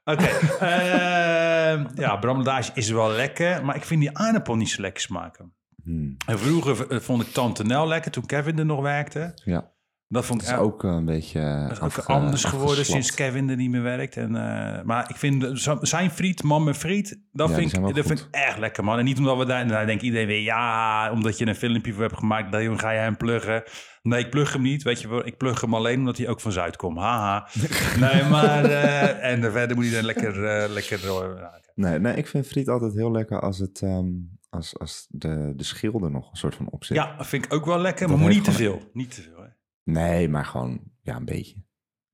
[0.04, 0.24] Oké.
[0.60, 3.66] ehm, ja, bramladage is wel lekker.
[3.66, 5.54] Maar ik vind die aardappel niet zo lekker smaken.
[5.84, 6.18] Hmm.
[6.26, 9.32] En vroeger v- vond ik Tante Nel lekker toen Kevin er nog werkte.
[9.44, 9.72] Ja,
[10.14, 11.68] Dat vond ik ook eh, een beetje...
[11.72, 14.18] is ook afge- anders geworden sinds Kevin er niet meer werkt.
[14.18, 15.46] En, eh, maar ik vind
[15.82, 18.98] zijn friet, man met friet, dat, vind, ik, dat vind ik echt lekker, man.
[18.98, 22.02] En niet omdat we daar, daar denkt iedereen weer, ja, omdat je een filmpje voor
[22.02, 23.64] hebt gemaakt, dan ga je hem pluggen.
[24.02, 25.26] Nee, ik plug hem niet, weet je wel.
[25.26, 26.98] Ik plug hem alleen omdat hij ook van Zuid komt.
[26.98, 27.48] Haha.
[28.00, 28.66] nee, maar...
[28.66, 30.46] eh, en verder moet hij dan lekker...
[30.46, 31.40] eh, lekker eh, nou.
[31.76, 34.08] Nee, nee, ik vind friet altijd heel lekker als, het, ehm,
[34.50, 36.98] als, als de, de schil er nog een soort van op zit.
[36.98, 38.90] ja, dat vind ik ook wel lekker, Dat maar moet niet te veel.
[38.94, 39.48] Niet te veel, hè.
[39.84, 41.56] Nee, maar gewoon ja, een beetje.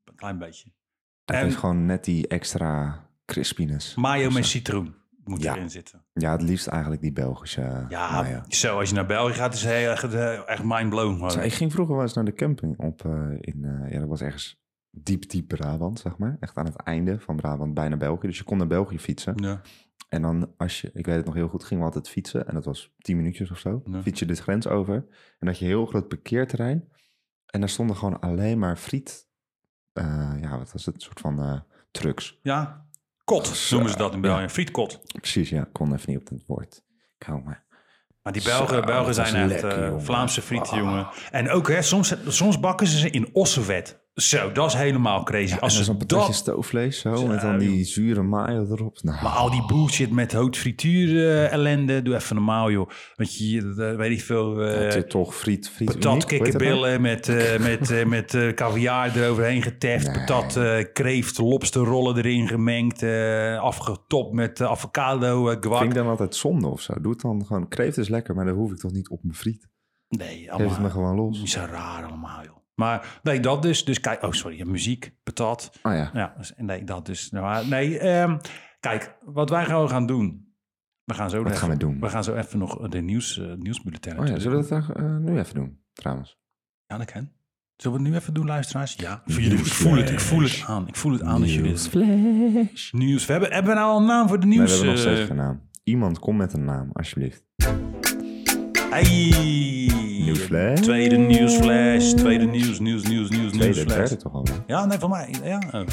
[0.03, 0.71] Een klein beetje.
[1.25, 3.95] Het En- heeft gewoon net die extra crispiness.
[3.95, 5.55] Mayo met citroen moet Ja.
[5.55, 6.05] erin zitten.
[6.13, 8.41] Ja, het liefst eigenlijk die Belgische Ja, mayo.
[8.47, 11.29] zo als je naar België gaat is het eh, echt mindblown.
[11.29, 14.07] Zo, ik ging vroeger wel eens naar de camping op eh, in, eh, ja, dat
[14.09, 14.61] was ergens
[14.91, 16.37] diep, diep Brabant, zeg maar.
[16.39, 18.27] Echt aan het einde van Brabant, bijna België.
[18.27, 19.33] Dus je kon naar België fietsen.
[19.35, 19.61] Ja.
[20.09, 22.47] En dan als je, ik weet het nog heel goed, gingen we altijd fietsen.
[22.47, 23.81] En dat was tien minuutjes of zo.
[23.85, 24.01] Ja.
[24.01, 24.95] Fiets je de grens over.
[25.39, 26.89] En dat je een heel groot parkeerterrein.
[27.49, 29.27] En daar stonden gewoon alleen maar friet.
[29.93, 30.95] eh, ja, wat was het?
[30.95, 31.59] Een soort van eh,
[31.91, 32.39] trucks.
[32.41, 32.85] Ja,
[33.23, 34.41] kot noemen ze dat in België.
[34.41, 34.49] ja.
[34.49, 35.01] Frietkot.
[35.19, 35.61] Precies, ja.
[35.61, 36.83] Ik kon even niet op het woord
[37.17, 37.63] komen.
[38.21, 39.99] Maar die Belgen, Zo, Belgen zijn echt lekker, eh.
[39.99, 40.77] Vlaamse frieten, Ah.
[40.79, 41.07] jongen.
[41.31, 44.07] En ook, hè, soms, soms bakken ze ze in ossenvet.
[44.19, 45.53] Zo, dat is helemaal crazy.
[45.53, 47.15] Ja, Als en dan zo'n patatje dat, stoofvlees zo.
[47.15, 48.97] Zo, met dan die zure mayo erop.
[49.01, 52.89] Nou, maar al die bullshit met hout frituur eh, ellende, doe even normaal, joh.
[53.15, 56.25] Want je, eh, weet ik veel, eh, dat je toch friet, friet patat dat nou?
[56.25, 57.27] kikkerbillen met,
[57.69, 60.07] met, met caviar eroverheen geteft.
[60.07, 60.15] Nee.
[60.25, 60.59] Patat,
[60.93, 63.03] kreeft, lobsterrollen erin gemengd.
[63.59, 65.77] afgetopt met avocado, guac.
[65.77, 66.93] Vind ik dan altijd zonde of zo?
[67.01, 67.67] Doe het dan gewoon.
[67.67, 69.67] Kreeft is lekker, maar dat hoef ik toch niet op mijn friet.
[70.09, 70.71] Nee, Geef allemaal.
[70.71, 71.39] het me gewoon los.
[71.39, 72.58] Niet zo raar allemaal, joh.
[72.79, 73.85] Maar nee, dat dus.
[73.85, 75.71] Dus kijk, oh sorry, muziek, patat.
[75.81, 76.09] Ah ja.
[76.13, 77.29] Ja, dus- nee, dat dus.
[77.29, 78.37] Nou, nee, ehm,
[78.79, 80.53] kijk, wat wij gewoon gaan doen.
[81.03, 81.99] We gaan zo Wat even, gaan we doen?
[81.99, 84.19] We gaan zo even nog de nieuws, eh nieuwsbulletin.
[84.19, 84.41] Oh ja, doen.
[84.41, 86.39] zullen we dat eh, nu even doen, trouwens?
[86.85, 87.29] Ja, dat kan.
[87.75, 88.93] Zullen we het nu even doen, luisteraars?
[88.97, 89.59] Ja, voor Nieuws jullie.
[89.65, 90.87] Ik voel het, ik voel het aan.
[90.87, 92.91] Ik voel het aan als jullie het Nieuwsflash.
[92.91, 93.25] nieuws.
[93.25, 94.75] We hebben, hebben we nou al een naam voor de Nee, we nieuws?
[94.75, 95.61] hebben nog steeds eh, geen naam.
[95.83, 97.43] Iemand, kom met een naam, alsjeblieft.
[98.89, 99.78] Hey.
[100.33, 100.79] Nieuwsflash.
[100.79, 102.11] Tweede nieuwsflash.
[102.13, 103.95] Tweede nieuws, nieuws, nieuws, nieuws, Tweede, nieuwsflash.
[103.97, 104.45] derde toch al?
[104.67, 105.35] Ja, nee, van mij.
[105.43, 105.91] Ja, oh, oké.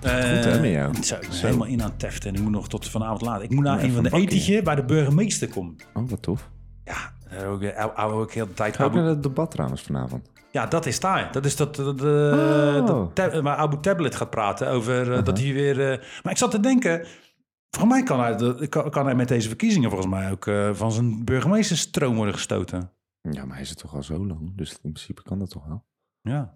[0.00, 0.94] Goed, hè, met jou?
[1.02, 1.46] Zo, ik ben Zo.
[1.46, 3.42] helemaal in aan het teften en ik moet nog tot vanavond laat.
[3.42, 5.76] Ik moet naar een van de etentje bij de burgemeester komen.
[5.94, 6.50] Oh, wat tof.
[6.84, 8.76] Ja, daar ook, eh, ook heel de tijd.
[8.76, 10.30] Ga ook naar het debat trouwens vanavond.
[10.50, 11.28] ja, dat is daar.
[11.32, 12.06] Dat is dat, dat, eh,
[12.80, 12.86] Oh.
[12.86, 15.90] dat tab- waar Abu Tablet gaat praten over eh, dat hij weer...
[15.92, 17.06] eh, maar ik zat te denken,
[17.70, 21.24] volgens mij kan hij, kan, hij met deze verkiezingen volgens mij ook eh, van zijn
[21.24, 22.90] burgemeesterstroom worden gestoten.
[23.30, 25.66] Ja, maar hij is het toch al zo lang, dus in principe kan dat toch
[25.66, 25.84] wel?
[26.20, 26.52] Ja.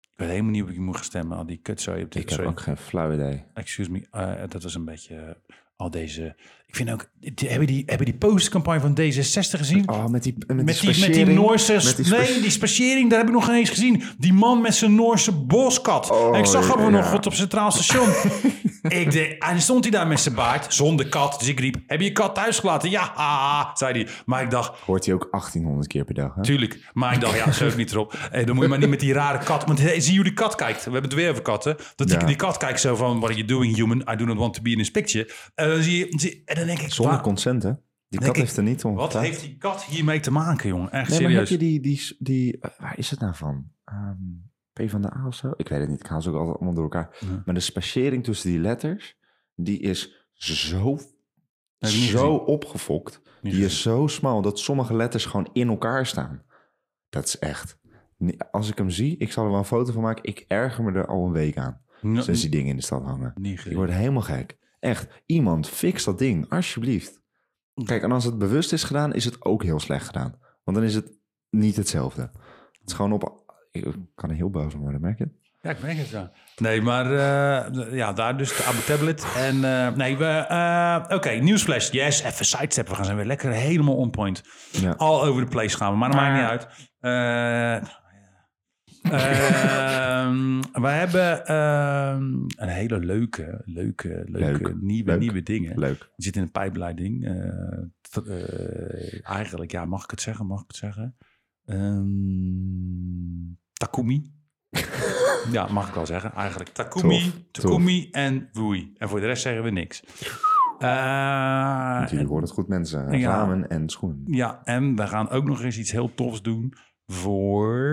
[0.00, 1.36] Ik weet helemaal niet hoe ik moet gaan stemmen.
[1.36, 2.50] Al die kutzooi op dit Ik heb sorry.
[2.52, 3.44] ook geen flauw idee.
[3.54, 6.36] Excuse me, eh, dat was een beetje eh, al deze...
[6.66, 9.88] Ik vind ook, die, hebben die, hebben die postcampagne van D66 gezien?
[9.90, 11.26] Oh, met die, met, met, die, die, met die.
[11.26, 11.72] Noorse...
[11.72, 14.02] Met die nee, die spacering, daar heb ik nog geen eens gezien.
[14.18, 16.10] Die man met zijn Noorse boskat.
[16.10, 16.88] Oh, en ik zag hem ja.
[16.88, 18.08] nog wat op Centraal Station.
[19.00, 21.36] ik denk, en stond hij daar met zijn baard, zonder kat.
[21.38, 22.90] Dus ik riep, heb je je kat thuis gelaten?
[22.90, 24.08] Ja, zei hij.
[24.24, 26.42] Maar ik dacht, Hoort hij ook 1800 keer per dag, hè?
[26.42, 26.90] Tuurlijk.
[26.92, 28.14] Maar ik dacht, ja, ook niet erop.
[28.30, 29.64] Eh, dan moet je maar niet met die rare kat.
[29.64, 30.84] Want hey, zie hoe die kat kijkt?
[30.84, 31.76] We hebben het weer over katten.
[31.94, 32.26] Dat die, Ja.
[32.26, 34.04] die kat kijkt zo van, what are you doing human?
[34.12, 35.30] I do not want to be in this picture.
[35.54, 37.72] En dan, zie je, zie- en dan denk ik, Zonder waar- consent, hè?
[38.08, 40.90] Die kat ik, heeft er niet om wat heeft die kat hiermee te maken, jongen?
[40.90, 43.70] Echt Nee, maar heb je die, die, die eh, waar is het nou van?
[43.84, 44.14] Ehm
[44.72, 45.52] P van de A of zo?
[45.56, 47.16] Ik weet het niet, ik haal ze ook altijd allemaal door elkaar.
[47.20, 47.42] Ja.
[47.44, 49.18] Maar de spacering tussen die letters,
[49.54, 50.96] die is zo,
[51.78, 53.20] zo opgefokt.
[53.42, 56.42] Niet die is zo smal dat sommige letters gewoon in elkaar staan.
[57.08, 57.78] Dat is echt...
[58.50, 60.24] Als ik hem zie, ik zal er wel een foto van maken.
[60.24, 61.80] Ik erger me er al een week aan.
[62.00, 63.32] No, Sinds die dingen in de stad hangen.
[63.34, 64.58] niet Ik word helemaal gek.
[64.80, 67.20] Echt, iemand fix dat ding, alsjeblieft.
[67.84, 70.38] Kijk, en als het bewust is gedaan, is het ook heel slecht gedaan.
[70.64, 71.18] Want dan is het
[71.50, 72.22] niet hetzelfde.
[72.22, 73.44] Het is gewoon op...
[73.70, 75.32] Ik kan er heel boos om worden, merk je het?
[75.62, 76.32] Ja, ik merk het ja.
[76.56, 79.26] Nee, maar eh, ja, daar dus de Abu Tablet.
[79.36, 80.24] En eh, nee, we...
[80.24, 81.90] eh, Oké, nieuwsflash.
[81.90, 82.88] Yes, even sidestep.
[82.88, 84.42] We gaan zijn weer lekker helemaal on point.
[84.70, 84.94] Ja.
[84.96, 86.90] All over the place gaan we, maar dat maakt niet uit.
[89.10, 94.82] Eh ehm, we hebben ehm, een hele leuke, leuke, leuke Leuk.
[94.82, 95.20] nieuwe, Leuk.
[95.20, 95.78] nieuwe dingen.
[95.78, 95.98] Leuk.
[95.98, 97.24] Die zit in de pijpleiding.
[97.24, 97.34] Eh,
[98.26, 100.46] eh, eigenlijk, ja, mag ik het zeggen?
[100.46, 101.16] Mag ik het zeggen?
[101.64, 102.06] Ehm,
[103.72, 104.32] Takumi.
[105.52, 106.32] ja, mag ik wel zeggen.
[106.32, 108.92] Eigenlijk Takumi, Tof, Takumi en Wui.
[108.96, 110.02] En voor de rest zeggen we niks.
[110.78, 113.18] Want jullie horen het goed, mensen.
[113.18, 113.30] Ja.
[113.30, 114.22] Ramen en schoenen.
[114.26, 116.74] ja, en we gaan ook nog eens iets heel tofs doen
[117.06, 117.84] voor,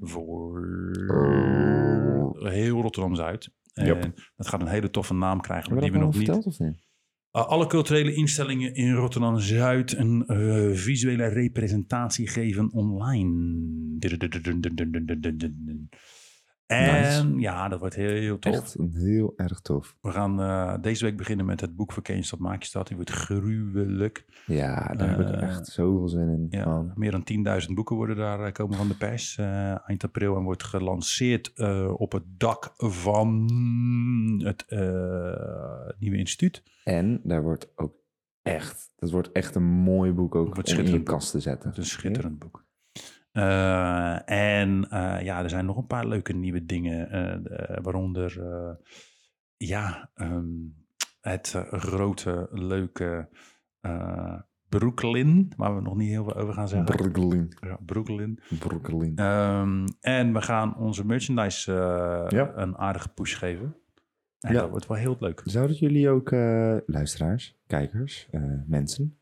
[0.00, 0.60] voor
[2.42, 3.50] heel Rotterdam-Zuid.
[3.72, 4.12] En Yep.
[4.36, 6.24] dat gaat een hele toffe naam krijgen, Hebben die we nog niet...
[6.24, 6.86] verteld of niet?
[7.32, 13.96] Uh, alle culturele instellingen in Rotterdam-Zuid een eh, visuele representatie geven online.
[16.68, 18.54] En ja, dat wordt heel, heel tof.
[18.54, 19.96] Echt een heel erg tof.
[20.00, 22.86] We gaan eh, deze week beginnen met het boek je stad, maak je stad.
[22.86, 24.24] Die wordt gruwelijk.
[24.46, 26.46] Ja, daar heb ik Eh, echt zoveel zin in.
[26.50, 27.24] Ja, meer dan
[27.68, 29.36] 10.000 boeken worden daar eh, komen van de pers
[29.86, 31.52] eind april en wordt gelanceerd
[31.96, 33.50] op het dak van
[34.44, 34.64] het
[35.98, 36.62] nieuwe instituut.
[36.84, 37.92] En daar wordt ook
[38.42, 41.68] echt, dat wordt echt een mooi boek ook om in je kast te zetten.
[41.68, 42.57] Het is een schitterend boek.
[43.38, 48.40] Eh, en eh, ja, er zijn nog een paar leuke nieuwe dingen, eh, de- waaronder
[49.56, 50.46] ja, ehm,
[51.20, 53.28] het grote, leuke
[54.68, 56.96] Brooklyn, waar we nog niet heel veel over gaan zeggen.
[56.96, 57.48] Brooklyn.
[57.60, 58.40] ja, Brooklyn.
[58.58, 59.16] Brooklyn.
[59.16, 61.72] Ehm, en we gaan onze merchandise
[62.28, 62.52] Ja.
[62.56, 63.76] een aardige push geven.
[64.40, 64.60] En Ja.
[64.60, 65.40] dat wordt wel heel leuk.
[65.44, 66.30] Zouden jullie ook,
[66.86, 68.28] luisteraars, kijkers,
[68.66, 69.18] mensen,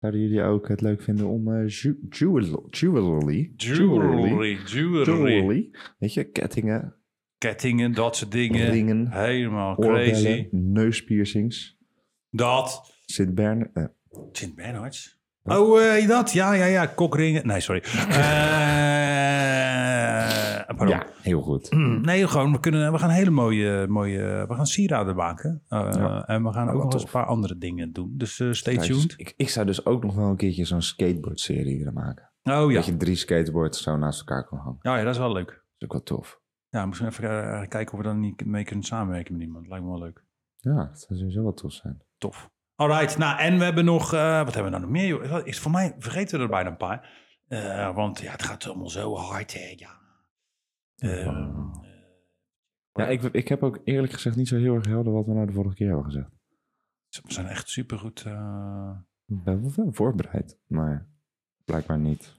[0.00, 6.14] zouden jullie ook het leuk vinden om eh ju- jewel- jewelry, Jewelry, jewelry, jewelry, weet
[6.14, 6.94] je, kettingen,
[7.38, 8.70] kettingen, dat soort dingen.
[8.70, 10.48] ringen, Helemaal oorbellen, crazy.
[10.50, 11.78] neuspiercings,
[12.30, 12.94] Dat.
[13.06, 13.84] Sint Bern, eh,
[14.32, 15.18] Sint Bernhards?
[15.44, 16.32] Oh, eh, dat?
[16.32, 16.86] Ja, ja, ja.
[16.86, 17.46] Kokringen.
[17.46, 17.82] Nee, sorry.
[19.30, 20.96] Eh, pardon.
[20.96, 21.70] ja, heel goed.
[22.02, 25.62] Nee, gewoon, we, kunnen, we gaan hele mooie, mooie we gaan sieraden maken.
[25.68, 26.26] Uh, Ja.
[26.26, 28.14] En we gaan ook wat nog eens een paar andere dingen doen.
[28.16, 29.14] Dus eh, stay Kijk, tuned.
[29.16, 32.30] Ik, ik zou dus ook nog wel een keertje zo'n skateboard-serie willen maken.
[32.42, 32.76] Oh ja.
[32.76, 34.78] Dat je drie skateboards zo naast elkaar kan hangen.
[34.82, 35.46] Ja, ja, dat is wel leuk.
[35.46, 36.40] Dat is ook wel tof.
[36.68, 39.68] Ja, misschien even eh, kijken of we dan niet mee kunnen samenwerken met iemand.
[39.68, 40.24] Lijkt me wel leuk.
[40.56, 42.02] Ja, dat zou sowieso wel tof zijn.
[42.18, 42.50] Tof.
[42.74, 45.06] Alright, nou en we hebben nog, eh, wat hebben we nou nog meer?
[45.06, 45.46] joh?
[45.46, 47.28] Is voor mij vergeten we er bijna een paar.
[47.48, 49.54] Eh, want ja, het gaat allemaal zo hard.
[49.54, 49.74] Hè?
[49.76, 49.99] Ja.
[51.00, 51.72] Eh,
[52.92, 55.46] Ja, ik, ik heb ook eerlijk gezegd niet zo heel erg helder wat we nou
[55.46, 56.30] de vorige keer hebben gezegd.
[57.22, 58.22] we zijn echt supergoed.
[58.26, 61.08] eh ben wel veel voorbereid, maar
[61.64, 62.36] blijkbaar niet.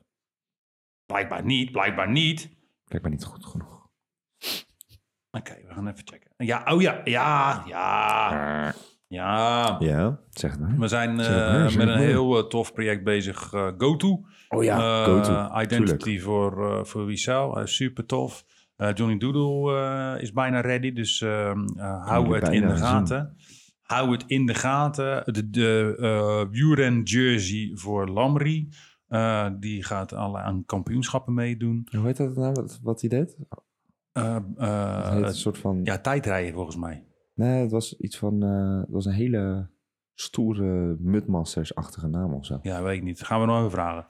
[1.05, 2.49] blijkbaar niet, blijkbaar niet.
[2.83, 3.89] Blijkbaar niet goed genoeg.
[5.31, 6.31] Oké, we gaan even checken.
[6.37, 8.73] Ja, oh ja, ja, ja,
[9.11, 9.75] ja.
[9.79, 10.77] Ja, zeg het maar.
[10.77, 11.97] We zijn eh, maar, met een maar.
[11.97, 13.53] heel eh, tof project bezig.
[13.53, 14.21] eh GoTo.
[14.49, 15.59] Oh ja, Eh, go-to.
[15.61, 17.07] Identity voor, eh voor.
[17.57, 18.43] Eh, super tof.
[18.75, 19.75] Eh, Johnny Doodle
[20.15, 20.93] eh, is bijna ready.
[20.93, 22.85] Dus ehm, eh, hou het in de zien.
[22.85, 23.35] gaten.
[23.81, 25.33] Hou het in de gaten.
[25.33, 28.69] De, de eh wielren jersey voor Lamri.
[29.07, 31.87] eh, die gaat alle aan kampioenschappen meedoen.
[31.91, 33.35] Hoe heet dat nou, wat, wat hij deed?
[34.13, 35.79] Het een soort van...
[35.83, 37.03] ja, tijdrijden volgens mij.
[37.41, 38.43] Nee, het was iets van...
[38.43, 39.69] eh, het was een hele
[40.13, 42.59] stoere Mudmasters-achtige naam of zo.
[42.61, 43.23] Ja, weet ik niet.
[43.23, 44.05] Gaan we nog even vragen.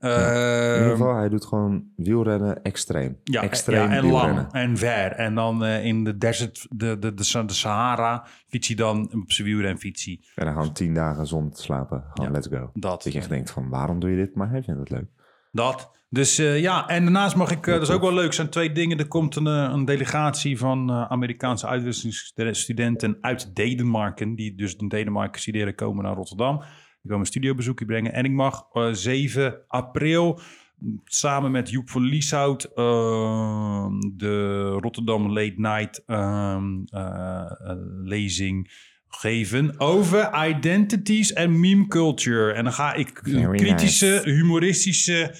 [0.00, 3.20] In Ehm, ieder geval, hij doet gewoon wielrennen extreem.
[3.24, 4.34] Ja, extreem ja, en wielrennen.
[4.34, 5.12] lang en ver.
[5.12, 9.32] En dan eh, in de desert, de, de, de, de Sahara, fiets hij dan op
[9.32, 10.24] zijn wielren fietsie.
[10.34, 12.04] En dan gewoon tien dagen zonder te slapen.
[12.14, 12.34] Gewoon Ja.
[12.38, 12.70] let's go.
[12.74, 13.02] Dat.
[13.02, 14.34] Dat je echt denkt van, waarom doe je dit?
[14.34, 15.08] Maar hij vindt het leuk.
[15.52, 15.90] Dat.
[16.08, 18.48] Dus eh, ja, en daarnaast mag ik, eh, dat is ook wel leuk, er zijn
[18.48, 18.98] twee dingen.
[18.98, 25.40] Er komt een, eh, een delegatie van Amerikaanse uitwisselingsstudenten uit Denemarken, die dus in Denemarken
[25.40, 26.58] studeren, komen naar Rotterdam.
[27.06, 28.12] Die komen een studiobezoekje brengen.
[28.12, 30.40] En ik mag eh, 7 april
[30.78, 38.70] m, samen met Joep van Lieshout eh, de Rotterdam Late Night ehm, eh, eh, lezing
[39.08, 42.52] geven over identities en meme culture.
[42.52, 44.30] En dan ga ik Very kritische, nice.
[44.30, 45.34] humoristische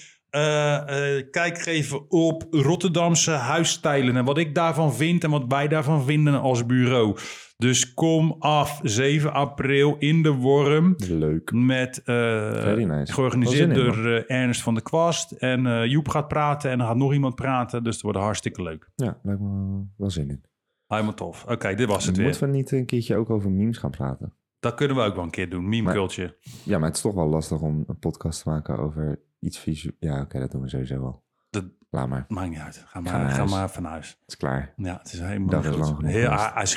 [1.31, 4.17] kijk geven op Rotterdamse huisstijlen.
[4.17, 7.17] En wat ik daarvan vind en wat wij daarvan vinden als bureau.
[7.57, 10.95] Dus kom af 7 april in de Worm.
[10.97, 11.53] Leuk.
[11.53, 13.13] Met, eh, nice.
[13.13, 15.33] Georganiseerd in, door eh, Ernst van der Kwast.
[15.33, 17.85] En eh, Joep gaat praten en er gaat nog iemand praten.
[17.85, 18.91] Dus het wordt hartstikke leuk.
[18.95, 20.45] Ja, lijkt me wel zin in.
[20.87, 21.45] Helemaal tof.
[21.45, 22.51] Oké, dit was het Moeten weer.
[22.51, 24.33] we niet een keertje ook over memes gaan praten?
[24.59, 25.69] Dat kunnen we ook wel een keer doen.
[25.69, 26.35] Meme Maar-.
[26.65, 29.95] Ja, maar het is toch wel lastig om een podcast te maken over iets visueel.
[29.99, 31.25] Ja, oké, dat doen we sowieso wel.
[31.51, 32.25] Dat Laat maar.
[32.29, 32.85] maakt niet uit.
[32.87, 34.09] Ga maar, ga maar van huis.
[34.09, 34.73] Het is klaar.
[34.77, 35.77] Ja, het is helemaal is goed.
[35.79, 36.31] lang genoeg Heel,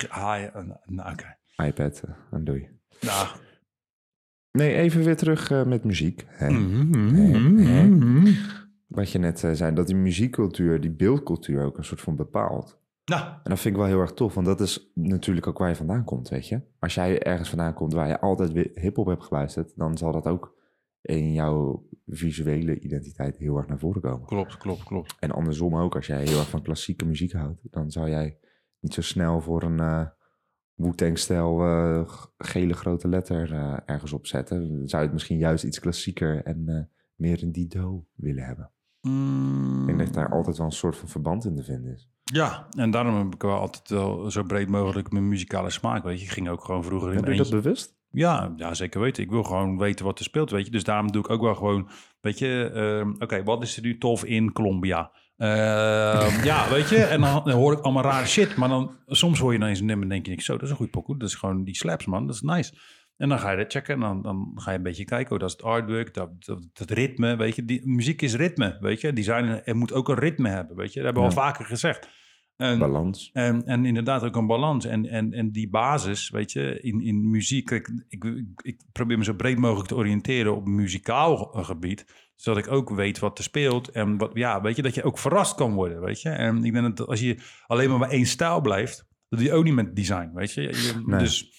[0.09, 0.51] hij,
[0.85, 1.37] nou, oké.
[1.65, 2.69] iPad eh, en doei.
[3.01, 3.27] Nou.
[4.51, 6.25] Nee, even weer terug eh, met muziek.
[6.27, 6.49] Hè?
[6.49, 8.33] Mhm.
[8.87, 12.79] Wat je net eh, zei, dat die muziekcultuur, die beeldcultuur ook een soort van bepaalt.
[13.05, 15.69] Nou, En dat vind ik wel heel erg tof, want dat is natuurlijk ook waar
[15.69, 16.61] je vandaan komt, weet je.
[16.79, 20.25] Als jij ergens vandaan komt waar je altijd weer hip-hop hebt geluisterd, dan zal dat
[20.25, 20.57] ook
[21.01, 24.27] in jouw visuele identiteit heel erg naar voren komen.
[24.27, 25.15] klopt, klopt, klopt.
[25.19, 28.37] En andersom ook, als jij heel erg van klassieke muziek houdt, dan zou jij
[28.79, 30.05] niet zo snel voor een eh
[30.73, 34.59] Wu-Tang-stijl eh, gele grote letter eh, ergens opzetten.
[34.77, 36.83] Dan zou je het misschien juist iets klassieker en eh,
[37.15, 38.71] meer in die do willen hebben.
[39.01, 42.09] Mm, Ik denk dat daar altijd wel een soort van verband in te vinden is.
[42.23, 46.03] Ja, en daarom heb ik wel altijd wel zo breed mogelijk mijn muzikale smaak.
[46.03, 47.97] Weet je, ik ging ook gewoon vroeger in Heb je dat bewust?
[48.11, 49.23] Ja, ja, zeker weten.
[49.23, 50.71] Ik wil gewoon weten wat er speelt, weet je.
[50.71, 51.89] Dus daarom doe ik ook wel gewoon,
[52.21, 55.11] weet je, ehm, oké, wat is er nu tof in Colombia?
[55.37, 58.55] Ehm, ja, weet je, en dan, dan hoor ik allemaal rare shit.
[58.55, 60.75] Maar dan, soms hoor je ineens een nummer en denk je, zo, dat is een
[60.75, 61.17] goede pokoe.
[61.17, 62.25] Dat is gewoon die slaps, man.
[62.25, 62.73] Dat is nice.
[63.17, 65.33] En dan ga je dat checken en dan, dan ga je een beetje kijken.
[65.33, 67.65] Oh, dat is het artwork, dat, dat, dat ritme, weet je.
[67.65, 69.13] Die, muziek is ritme, weet je.
[69.13, 71.01] Design er moet ook een ritme hebben, weet je.
[71.01, 71.35] Dat hebben we Ja.
[71.35, 72.09] al vaker gezegd.
[72.59, 73.29] En, Balans.
[73.33, 74.85] en, en inderdaad ook een balans.
[74.85, 77.71] En, en, en die basis, weet je, in, in muziek.
[77.71, 78.23] Ik, ik,
[78.61, 82.05] ik probeer me zo breed mogelijk te oriënteren op muzikaal gebied.
[82.35, 83.89] Zodat ik ook weet wat er speelt.
[83.89, 86.29] En wat, ja, weet je, dat je ook verrast kan worden, weet je.
[86.29, 87.37] En ik denk dat als je
[87.67, 88.97] alleen maar bij één stijl blijft,
[89.29, 90.61] dat doe je ook niet met design, weet je.
[90.61, 91.19] Je- Nee.
[91.19, 91.51] Dus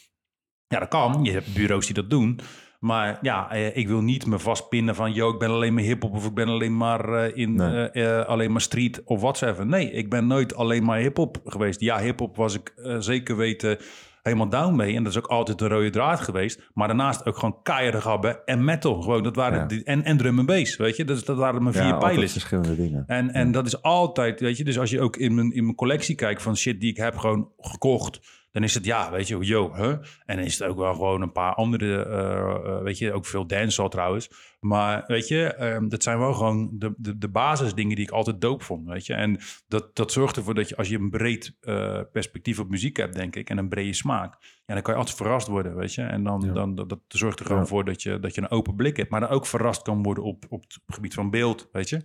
[0.66, 1.24] ja, dat kan.
[1.24, 2.40] Je hebt bureaus die dat doen.
[2.80, 5.12] Maar ja, eh, ik wil niet me vastpinnen van...
[5.12, 7.90] yo, ik ben alleen maar hiphop of ik ben alleen maar eh, in Nee.
[7.90, 9.66] eh, alleen maar street of whatever.
[9.66, 11.80] Nee, ik ben nooit alleen maar hiphop geweest.
[11.80, 13.78] Ja, hiphop was ik zeker weten
[14.22, 14.96] helemaal down mee.
[14.96, 16.70] En dat is ook altijd de rode draad geweest.
[16.74, 19.00] Maar daarnaast ook gewoon keiharde gabben en metal.
[19.02, 19.66] Gewoon, dat waren Ja.
[19.66, 21.04] die, en, en drum en bass, weet je.
[21.04, 22.32] Dat, dat waren mijn vier Ja, pijlers.
[22.32, 23.04] verschillende dingen.
[23.06, 25.76] En, en dat is altijd, weet je, dus als je ook in mijn, in mijn
[25.76, 28.20] collectie kijkt van shit die ik heb gewoon gekocht,
[28.50, 29.88] dan is het ja, weet je, yo, huh?
[30.26, 33.26] En dan is het ook wel gewoon een paar andere, eh, eh, weet je, ook
[33.26, 34.30] veel dancehall trouwens.
[34.60, 38.40] Maar weet je, ehm, dat zijn wel gewoon de, de, de basisdingen die ik altijd
[38.40, 39.14] doop vond, weet je.
[39.14, 39.38] En
[39.68, 43.14] dat, dat zorgt ervoor dat je, als je een breed eh, perspectief op muziek hebt,
[43.14, 44.36] denk ik, en een brede smaak,
[44.66, 46.02] ja, dan kan je altijd verrast worden, weet je.
[46.02, 46.52] En dan, Ja.
[46.52, 47.66] dan dat, dat zorgt er gewoon Ja.
[47.66, 50.24] voor dat je, dat je een open blik hebt, maar dan ook verrast kan worden
[50.24, 52.02] op, op het gebied van beeld, weet je.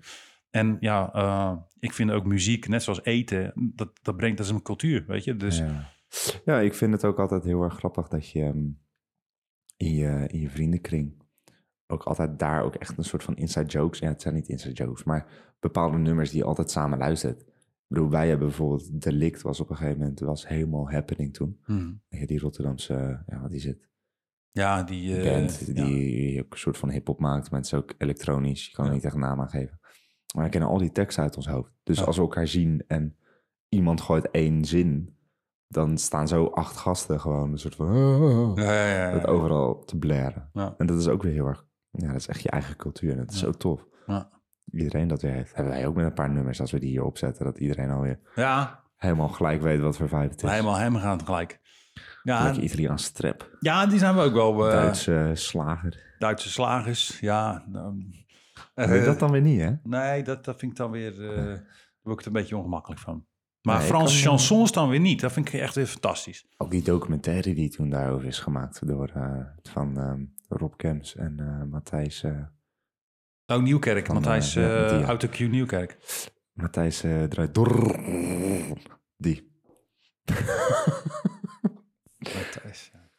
[0.50, 4.62] En ja, ik vind ook muziek, net zoals eten, dat, dat brengt dat is een
[4.62, 5.36] cultuur, weet je.
[5.36, 5.94] Dus Ja.
[6.46, 8.68] Ja, ik vind het ook altijd heel erg grappig dat je ehm,
[9.78, 11.24] in je, in je vriendenkring
[11.88, 14.00] ook altijd daar ook echt een soort van inside jokes.
[14.00, 17.42] Ja, het zijn niet inside jokes, maar bepaalde nummers die je altijd samen luistert.
[17.42, 21.60] Ik bedoel, wij hebben bijvoorbeeld Delict was op een gegeven moment was helemaal happening toen.
[21.64, 23.90] hmm, Ja, Die Rotterdamse, ja, wat is het?
[24.52, 25.18] ja, die...
[25.22, 25.86] eh, band ja.
[25.86, 28.66] die ook een soort van hip-hop maakt, maar het is ook elektronisch.
[28.66, 29.80] Je kan er niet echt een naam aan geven.
[30.36, 31.72] Maar we kennen al die teksten uit ons hoofd.
[31.84, 33.16] Dus als we elkaar zien en
[33.70, 35.18] iemand gooit één zin,
[35.68, 39.98] dan staan zo acht gasten gewoon een soort van Ja, ja, ja, dat overal te
[39.98, 40.50] blaren.
[40.78, 43.18] En dat is ook weer heel erg, ja, dat is echt je eigen cultuur en
[43.18, 43.86] dat is zo tof.
[44.06, 44.30] Ja.
[44.72, 45.56] Iedereen dat weer heeft.
[45.56, 48.20] Hebben wij ook met een paar nummers als we die hier opzetten, dat iedereen alweer
[48.36, 50.50] Ja, helemaal gelijk weet wat voor vibe het is.
[50.50, 51.60] helemaal hem gaan gelijk.
[52.24, 54.66] Ja, Lekker Italiaans strep, ja, die zijn we ook wel.
[54.68, 56.16] eh, Duitse slager.
[56.20, 57.64] Duitse slagers, ja.
[57.68, 58.06] nou,
[58.74, 59.72] eh, Nee, dat dan weer niet, hè?
[59.84, 61.30] Nee, dat, dat vind ik dan weer...
[61.30, 63.26] eh daar word ik het een beetje ongemakkelijk van.
[63.66, 65.22] Maar Nee, Franse chansons dan weer niet.
[65.22, 66.46] Dat vind ik echt weer fantastisch.
[66.58, 71.40] Ook die documentaire die toen daarover is gemaakt door eh, van ehm, Rob Kems en
[71.40, 72.42] eh, Matthijs, eh,
[73.46, 74.06] Oh, Nieuwkerk.
[74.06, 75.04] Van, Matthijs, uh, ja.
[75.04, 75.98] Autocue Nieuwkerk.
[76.54, 77.00] Matthijs
[77.30, 77.96] draait door.
[79.18, 79.52] Die.
[82.18, 83.10] Matthijs, ja.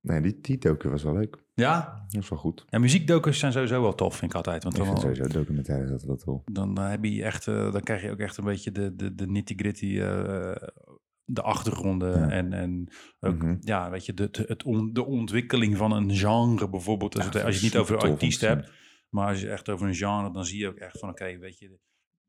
[0.00, 1.44] Nee, die, die docu was wel leuk.
[1.60, 2.04] Ja?
[2.08, 2.64] Dat is wel goed.
[2.68, 4.62] Ja, muziekdocus zijn sowieso wel tof, vind ik altijd.
[4.62, 6.42] Want Ik dan, sowieso documentaire dat wel tof.
[6.44, 9.14] dan, eh, heb je echt, eh, dan krijg je ook echt een beetje de, de,
[9.14, 10.54] de nitty-gritty, eh,
[11.24, 12.18] de achtergronden.
[12.20, 12.28] Ja.
[12.30, 12.88] En, en
[13.20, 13.56] ook, Mhm.
[13.60, 17.16] ja, weet je, de, de, het on- de ontwikkeling van een genre bijvoorbeeld.
[17.16, 18.70] Als, het, als je het niet over artiesten hebt,
[19.08, 21.58] maar als je echt over een genre, dan zie je ook echt van, oké, weet
[21.58, 21.78] je,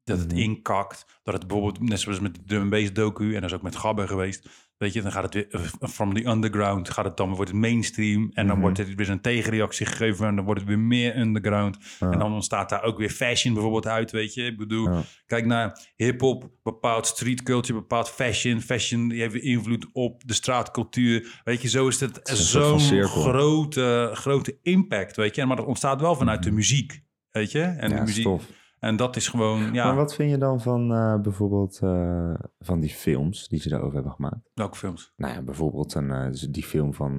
[0.04, 0.42] dat het Mhm.
[0.42, 1.20] inkakt.
[1.24, 4.08] Dat het bijvoorbeeld, net zoals met de drum docu, en dat is ook met Gabber
[4.08, 4.50] geweest.
[4.78, 7.60] Weet je, dan gaat het weer eh, from the underground, gaat het dan wordt het
[7.60, 8.22] mainstream.
[8.34, 8.60] En dan Mhm.
[8.62, 11.78] wordt het weer een tegenreactie gegeven en dan wordt het weer meer underground.
[12.00, 12.12] Ja.
[12.12, 14.44] En dan ontstaat daar ook weer fashion bijvoorbeeld uit, weet je.
[14.46, 15.02] Ik bedoel, Ja.
[15.26, 18.62] kijk naar hip-hop, bepaald street culture, bepaald fashion.
[18.62, 21.42] Fashion die heeft invloed op de straatcultuur.
[21.44, 25.46] Weet je, zo is het, zo'n grote, grote impact, weet je.
[25.46, 26.58] Maar dat ontstaat wel vanuit de Mhm.
[26.58, 27.02] muziek,
[27.32, 27.62] weet je.
[27.62, 28.44] En, ja, de is muziek, tof.
[28.80, 32.80] En dat is gewoon, ja, Maar wat vind je dan van eh, bijvoorbeeld eh, van
[32.80, 34.50] die films die ze daarover hebben gemaakt?
[34.54, 35.14] welke films?
[35.16, 37.18] Nou ja, bijvoorbeeld een, eh, die film van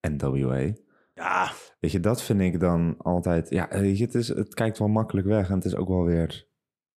[0.00, 0.72] NWA.
[1.14, 3.50] Ja, Weet je, dat vind ik dan altijd...
[3.50, 6.04] Ja, weet je, het, is, het kijkt wel makkelijk weg en het is ook wel
[6.04, 6.46] weer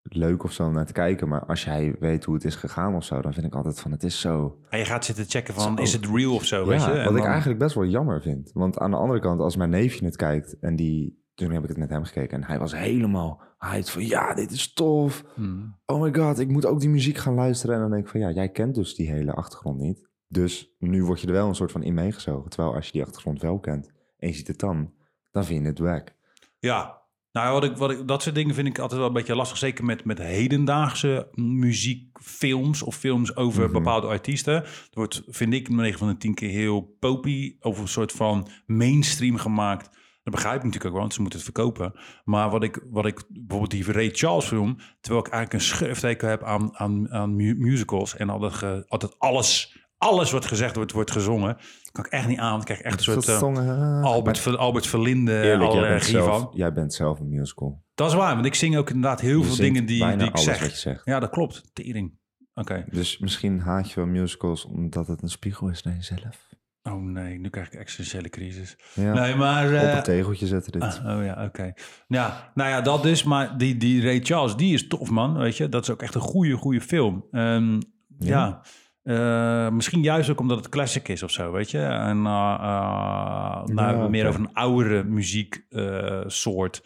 [0.01, 1.27] leuk of zo om naar te kijken.
[1.27, 3.91] Maar als jij weet hoe het is gegaan of zo, dan vind ik altijd van
[3.91, 4.59] het is zo...
[4.69, 5.83] en je gaat zitten checken van, Zo.
[5.83, 6.91] is het real of zo, weet je.
[6.91, 8.51] En wat ik eigenlijk best wel jammer vind.
[8.53, 11.25] Want aan de andere kant, als mijn neefje het kijkt en die...
[11.37, 14.05] Toen heb ik het met hem gekeken en hij was helemaal hyped van...
[14.05, 15.23] Ja, dit is tof.
[15.35, 15.75] Hmm.
[15.85, 17.75] Oh my god, ik moet ook die muziek gaan luisteren.
[17.75, 20.07] En dan denk ik van ja, jij kent dus die hele achtergrond niet.
[20.27, 22.49] Dus nu word je er wel een soort van in meegezogen.
[22.49, 24.93] Terwijl als je die achtergrond wel kent en je ziet het dan,
[25.31, 26.13] dan vind je het wack.
[26.59, 29.35] Ja, nou, wat ik, wat ik, dat soort dingen vind ik altijd wel een beetje
[29.35, 29.57] lastig.
[29.57, 33.71] Zeker met, met hedendaagse muziekfilms of films over Mhm.
[33.73, 34.53] bepaalde artiesten.
[34.55, 37.55] Het wordt, vind ik, 9 van de 10 keer heel popy.
[37.59, 39.96] Over een soort van mainstream gemaakt.
[40.27, 41.93] Dat begrijp ik natuurlijk ook wel, want ze moeten het verkopen.
[42.23, 44.77] Maar wat ik, wat ik bijvoorbeeld die Ray Charles film...
[45.01, 48.15] terwijl ik eigenlijk een schurfteken heb aan, aan, aan mu- musicals...
[48.15, 51.57] en altijd, ge- altijd alles, alles wat gezegd wordt, wordt gezongen...
[51.91, 52.59] kan ik echt niet aan.
[52.59, 53.27] Ik krijg echt een soort...
[53.27, 56.51] eh, Zongen, Albert, Ver- Albert Verlinde Eerlijk, jij bent, allergie zelf, van.
[56.53, 57.83] jij bent zelf een musical.
[57.95, 60.27] Dat is waar, want ik zing ook inderdaad heel Je veel dingen die, bijna die
[60.27, 60.59] ik alles zeg.
[60.59, 61.05] wat je zegt.
[61.05, 61.69] Ja, dat klopt.
[61.73, 62.17] Tering.
[62.53, 62.85] Oké.
[62.91, 66.45] Dus misschien haat je wel musicals omdat het een spiegel is naar jezelf.
[66.87, 68.77] Oh nee, nu krijg ik existentiële crisis.
[68.93, 69.65] Ja, Nee, maar...
[69.67, 70.81] op eh, een tegeltje zetten dit.
[70.81, 71.73] ah, oh ja, oké.
[72.07, 73.23] Ja, nou ja, dat dus.
[73.23, 75.37] Maar die, die Ray Charles, die is tof, man.
[75.37, 77.25] Weet je, dat is ook echt een goede, goede film.
[77.31, 77.79] Ehm,
[78.19, 78.61] ja.
[79.03, 81.79] Eh, misschien juist ook omdat het classic is of zo, weet je.
[81.79, 86.81] En eh eh, nou, Ja, meer over een oudere muzieksoort.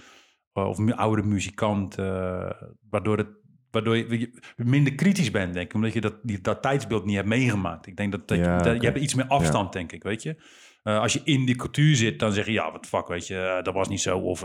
[0.54, 1.98] of een oudere muzikant.
[1.98, 2.52] eh,
[2.90, 3.28] waardoor het
[3.72, 5.74] Waardoor je, minder kritisch bent, denk ik.
[5.74, 7.88] Omdat je dat, die, dat tijdsbeeld niet hebt meegemaakt.
[7.88, 8.44] Ik denk dat, dat, je,
[8.80, 10.36] je hebt iets meer afstand, denk ik, weet je.
[10.84, 13.38] Eh, als je in die cultuur zit, dan zeg je, ja, wat fuck, weet je,
[13.38, 14.18] eh, dat was niet zo.
[14.18, 14.42] Of,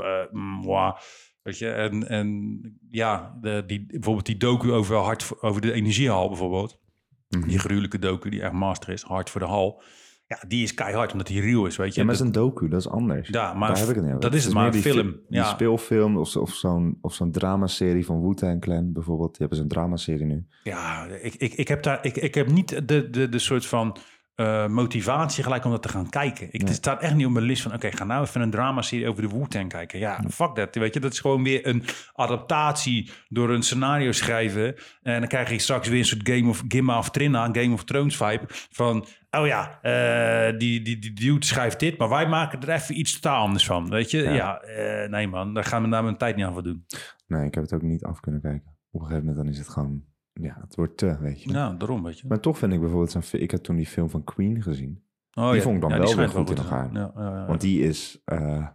[0.62, 0.96] wah,
[1.42, 1.70] weet je.
[1.70, 2.60] En, en
[2.90, 6.80] ja, de, die, bijvoorbeeld die docu over, voor- over de energiehal bijvoorbeeld.
[7.28, 7.48] Mhm.
[7.48, 9.82] Die gruwelijke docu die echt master is, Hard voor de Hal.
[10.28, 12.00] Ja, die is keihard, omdat die real is, weet je.
[12.00, 13.28] Ja, maar Dat- is een docu, dat is anders.
[13.28, 14.20] Ja, maar Daar heb ik het niet over.
[14.30, 15.44] dat is het, maar een film, fi- Die ja.
[15.44, 19.28] speelfilm of, zo- of zo'n of zo'n dramaserie van Wu-Tang Clan bijvoorbeeld.
[19.30, 20.46] Die hebben zo'n dramaserie nu.
[20.64, 23.96] Ja, ik, ik, ik, heb daar, ik, ik heb niet de, de, de soort van
[24.36, 26.48] eh, motivatie gelijk om dat te gaan kijken.
[26.50, 29.08] Ik, Het staat echt niet op mijn list van, oké, ga nou even een dramaserie
[29.08, 29.98] over de Wu-Tang kijken.
[29.98, 31.00] Ja, fuck dat, weet je.
[31.00, 31.82] Dat is gewoon weer een
[32.12, 34.74] adaptatie door een scenario schrijven.
[35.02, 38.16] En dan krijg je straks weer een soort Game of, Gimma of Game of Thrones
[38.16, 39.06] vibe van...
[39.30, 43.20] Oh ja, eh, die, die, die dude schrijft dit, maar wij maken er even iets
[43.20, 43.88] totaal anders van.
[43.90, 44.22] Weet je?
[44.22, 44.60] Ja, Ja.
[44.60, 46.86] eh, nee man, daar gaan we daar mijn tijd niet aan voor doen.
[47.26, 48.76] Nee, ik heb het ook niet af kunnen kijken.
[48.90, 50.04] Op een gegeven moment dan is het gewoon...
[50.40, 51.50] Ja, het wordt te, weet je.
[51.50, 52.26] Nou, daarom, weet je.
[52.28, 53.10] Maar toch vind ik bijvoorbeeld...
[53.10, 55.02] Zo'n, ik heb toen die film van Queen gezien.
[55.32, 56.92] Oh, die vond ik dan wel weer goed in elkaar.
[56.92, 57.46] Ja, ja, ja.
[57.46, 58.22] Want die is...
[58.24, 58.66] eh,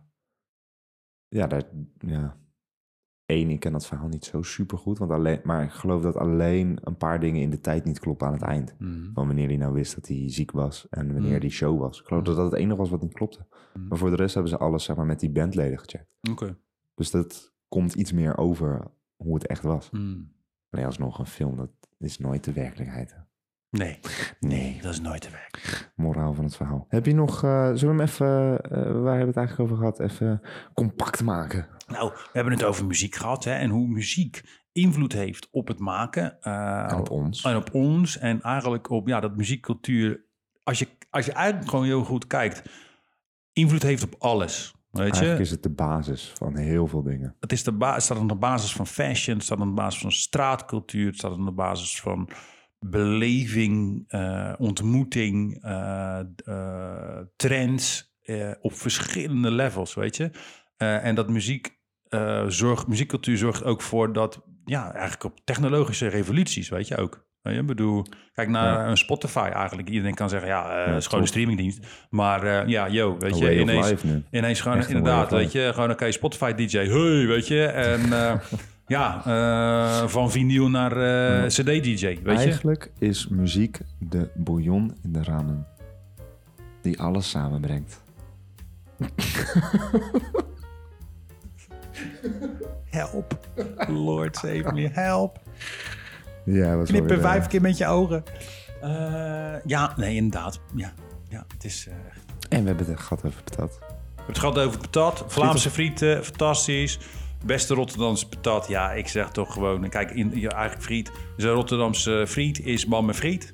[1.27, 1.63] ja, daar,
[1.97, 2.39] ja...
[3.25, 4.97] Eén, ik ken dat verhaal niet zo super goed.
[4.97, 8.27] Want alleen, maar ik geloof dat alleen een paar dingen in de tijd niet kloppen
[8.27, 8.75] aan het eind.
[8.79, 9.13] Mhm.
[9.13, 11.39] Van wanneer hij nou wist dat hij ziek was en wanneer Mm.
[11.39, 11.99] die show was.
[11.99, 13.45] Ik geloof dat dat het enige was wat niet klopte.
[13.89, 16.13] Maar voor de rest hebben ze alles zeg maar, met die bandleden gecheckt.
[16.31, 16.57] Oké.
[16.95, 19.89] Dus dat komt iets meer over hoe het echt was.
[20.71, 21.69] Alleen alsnog een film, dat
[21.99, 23.15] is nooit de werkelijkheid.
[23.69, 23.99] Nee,
[24.39, 25.91] Nee, dat is nooit te werk.
[25.95, 26.85] moraal van het verhaal.
[26.89, 29.77] Heb je nog, eh, zullen we hem even, eh, waar hebben we het eigenlijk over
[29.77, 30.41] gehad, even
[30.73, 31.67] compact maken?
[31.87, 34.41] Nou, we hebben het over muziek gehad hè, en hoe muziek
[34.71, 36.41] invloed heeft op het maken.
[36.41, 37.43] eh, En op ons.
[37.43, 40.25] en op ons en eigenlijk op ja, dat muziekcultuur.
[40.63, 42.61] Als je, als je eigenlijk gewoon heel goed kijkt,
[43.53, 44.75] invloed heeft op alles.
[44.91, 45.43] Weet Eigenlijk je?
[45.43, 47.35] is het de basis van heel veel dingen.
[47.39, 50.01] Het is de ba- staat aan de basis van fashion, het staat aan de basis
[50.01, 52.29] van straatcultuur, het staat aan de basis van
[52.79, 58.09] beleving, eh, ontmoeting, eh, eh, trends
[58.61, 60.31] op verschillende levels, weet je.
[60.77, 61.79] En dat muziek
[62.47, 67.29] zorgt, muziekcultuur zorgt ook voor dat, ja, eigenlijk op technologische revoluties, weet je ook.
[67.43, 68.87] Ik bedoel, kijk naar Ja.
[68.87, 69.89] een Spotify eigenlijk.
[69.89, 71.27] Iedereen kan zeggen, ja, eh Ja, het is gewoon een klopt.
[71.27, 71.79] streamingdienst.
[72.09, 73.93] Maar eh, ja, yo, weet je, ineens...
[74.31, 77.65] Ineens gewoon, Echt inderdaad, weet je, gewoon oké, Spotify DJ, hey, weet je.
[77.65, 78.33] En eh,
[78.97, 80.91] ja, eh, van vinyl naar
[81.41, 82.23] eh, CD DJ, weet je.
[82.31, 85.67] Eigenlijk is muziek de bouillon in de ramen.
[86.81, 88.01] Die alles samenbrengt.
[92.89, 93.37] Help,
[93.87, 95.39] Lord save me, help.
[96.45, 98.23] Ja, was Knippen wel weer, eh, vijf keer met je ogen.
[98.81, 98.89] Eh,
[99.65, 100.59] ja, nee, inderdaad.
[100.75, 100.93] Ja,
[101.29, 101.87] ja het is...
[101.87, 103.79] eh, En we hebben het gehad over patat.
[103.79, 103.85] We
[104.15, 105.23] hebben het gehad over patat.
[105.27, 106.99] Vlaamse frieten, fantastisch.
[107.45, 108.67] Beste Rotterdamse patat.
[108.67, 109.89] Ja, ik zeg toch gewoon...
[109.89, 111.11] Kijk, in je eigen friet.
[111.35, 113.53] Dus een Rotterdamse friet is man met friet.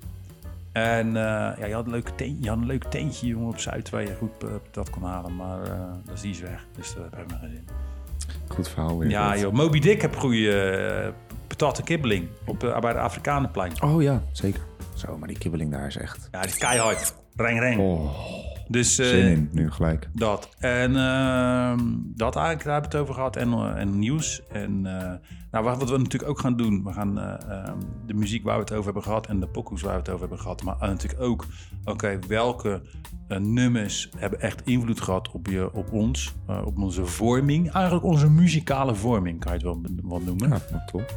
[0.72, 1.14] En eh,
[1.60, 3.90] ja, je had, een leuke teen, je had een leuk tentje, jongen, op Zuid...
[3.90, 5.36] waar je goed patat kon halen.
[5.36, 5.72] Maar eh
[6.06, 6.66] dat is die is weg.
[6.78, 7.68] Dus dat heb ik nog geen zin.
[8.48, 9.10] Goed verhaal weer.
[9.10, 9.54] Ja, joh.
[9.54, 11.14] Moby Dick heb goede
[11.48, 12.28] patat en kibbeling.
[12.46, 13.82] Op, eh, bij de Afrikanenplein.
[13.84, 14.62] Oh ja, zeker.
[14.96, 16.28] Zo, maar die kibbeling daar is echt...
[16.32, 17.16] Ja, die is keihard.
[17.36, 17.80] Reng, reng.
[17.80, 18.10] Oh,
[18.68, 20.10] Dus, eh, zin in, nu gelijk.
[20.14, 20.50] Dat.
[20.60, 21.80] En ehm,
[22.16, 23.36] dat eigenlijk, daar hebben we het over gehad.
[23.36, 24.42] En, eh, en nieuws.
[24.52, 24.88] En
[25.52, 26.84] nou, wat we natuurlijk ook gaan doen.
[26.84, 29.28] We gaan eh, ehm, de muziek waar we het over hebben gehad.
[29.28, 30.64] En de pokoes waar we het over hebben gehad.
[30.64, 31.46] Maar eh, natuurlijk ook,
[31.84, 32.82] oké, welke
[33.28, 36.34] eh, nummers hebben echt invloed gehad op, je, op ons.
[36.66, 37.72] op onze vorming.
[37.72, 40.50] Eigenlijk onze muzikale vorming, kan je het wel, wel noemen.
[40.50, 41.16] Ja, top.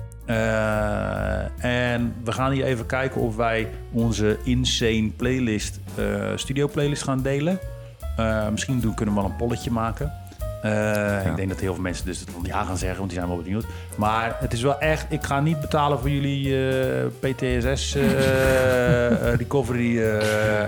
[1.61, 5.81] En we gaan hier even kijken of wij onze Insane playlist,
[6.35, 7.59] studio playlist gaan delen.
[8.51, 10.20] Misschien doen, kunnen we wel een polletje maken.
[10.63, 13.31] Eh, Ik denk dat heel veel mensen dus het ja gaan zeggen, want die zijn
[13.31, 13.65] wel benieuwd.
[13.97, 19.35] Maar het is wel echt, ik ga niet betalen voor jullie eh, PTSS eh, eh,
[19.35, 20.03] recovery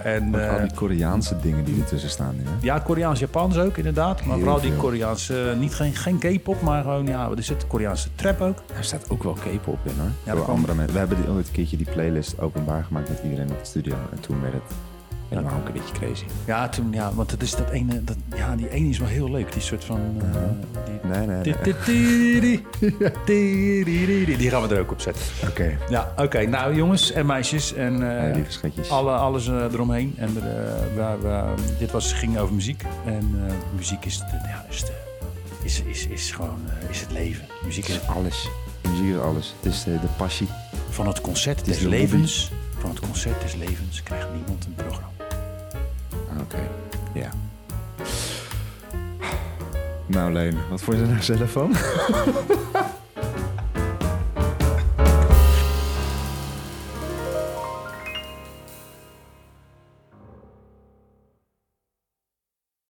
[0.05, 0.35] en...
[0.35, 2.51] Al die Koreaanse dingen die ertussen staan hè?
[2.61, 4.25] ja, Koreaans, Japans ook inderdaad.
[4.25, 4.77] Maar Heel vooral die.
[4.77, 7.67] Koreaanse, niet geen, geen K-pop, maar gewoon, ja, wat is het?
[7.67, 8.59] Koreaanse trap ook.
[8.75, 9.93] Daar staat ook wel K-pop in,
[10.27, 10.45] hoor.
[10.45, 10.93] andere mensen.
[10.93, 13.95] We hebben ooit een keertje die playlist openbaar gemaakt met iedereen op de studio.
[14.13, 14.63] En toen werd het
[15.37, 16.25] helemaal ook een beetje crazy.
[16.45, 19.31] Ja, toen, ja, want het is dat ene, dat, ja, die ene is wel heel
[19.31, 19.53] leuk.
[19.53, 20.25] Die soort van, eh,
[20.85, 22.65] die, Nee, nee, nee.
[24.37, 25.23] die, gaan we er ook op zetten.
[25.49, 25.79] Oké.
[25.89, 26.47] Ja, oké.
[26.47, 28.91] Nou, jongens en meisjes en Ja, schatjes.
[28.91, 30.15] alle, alles eh, eromheen.
[30.17, 30.35] En
[30.97, 31.43] waar we,
[31.79, 32.85] dit was, ging over muziek.
[33.05, 33.41] En
[33.77, 34.93] muziek is, de, ja, is, de,
[35.63, 36.59] is, is, is gewoon
[36.91, 37.45] is het leven.
[37.65, 38.49] Muziek is Alles.
[38.91, 39.55] Muziek is alles.
[39.61, 40.49] Het is de, de passie.
[40.91, 42.51] van het concert is des de levens.
[42.79, 45.11] Van het concert des levens krijgt niemand een programma.
[46.41, 46.69] Oké.
[47.15, 47.31] Ja.
[50.07, 51.73] Nou, Leen, wat vond je er nou zelf van?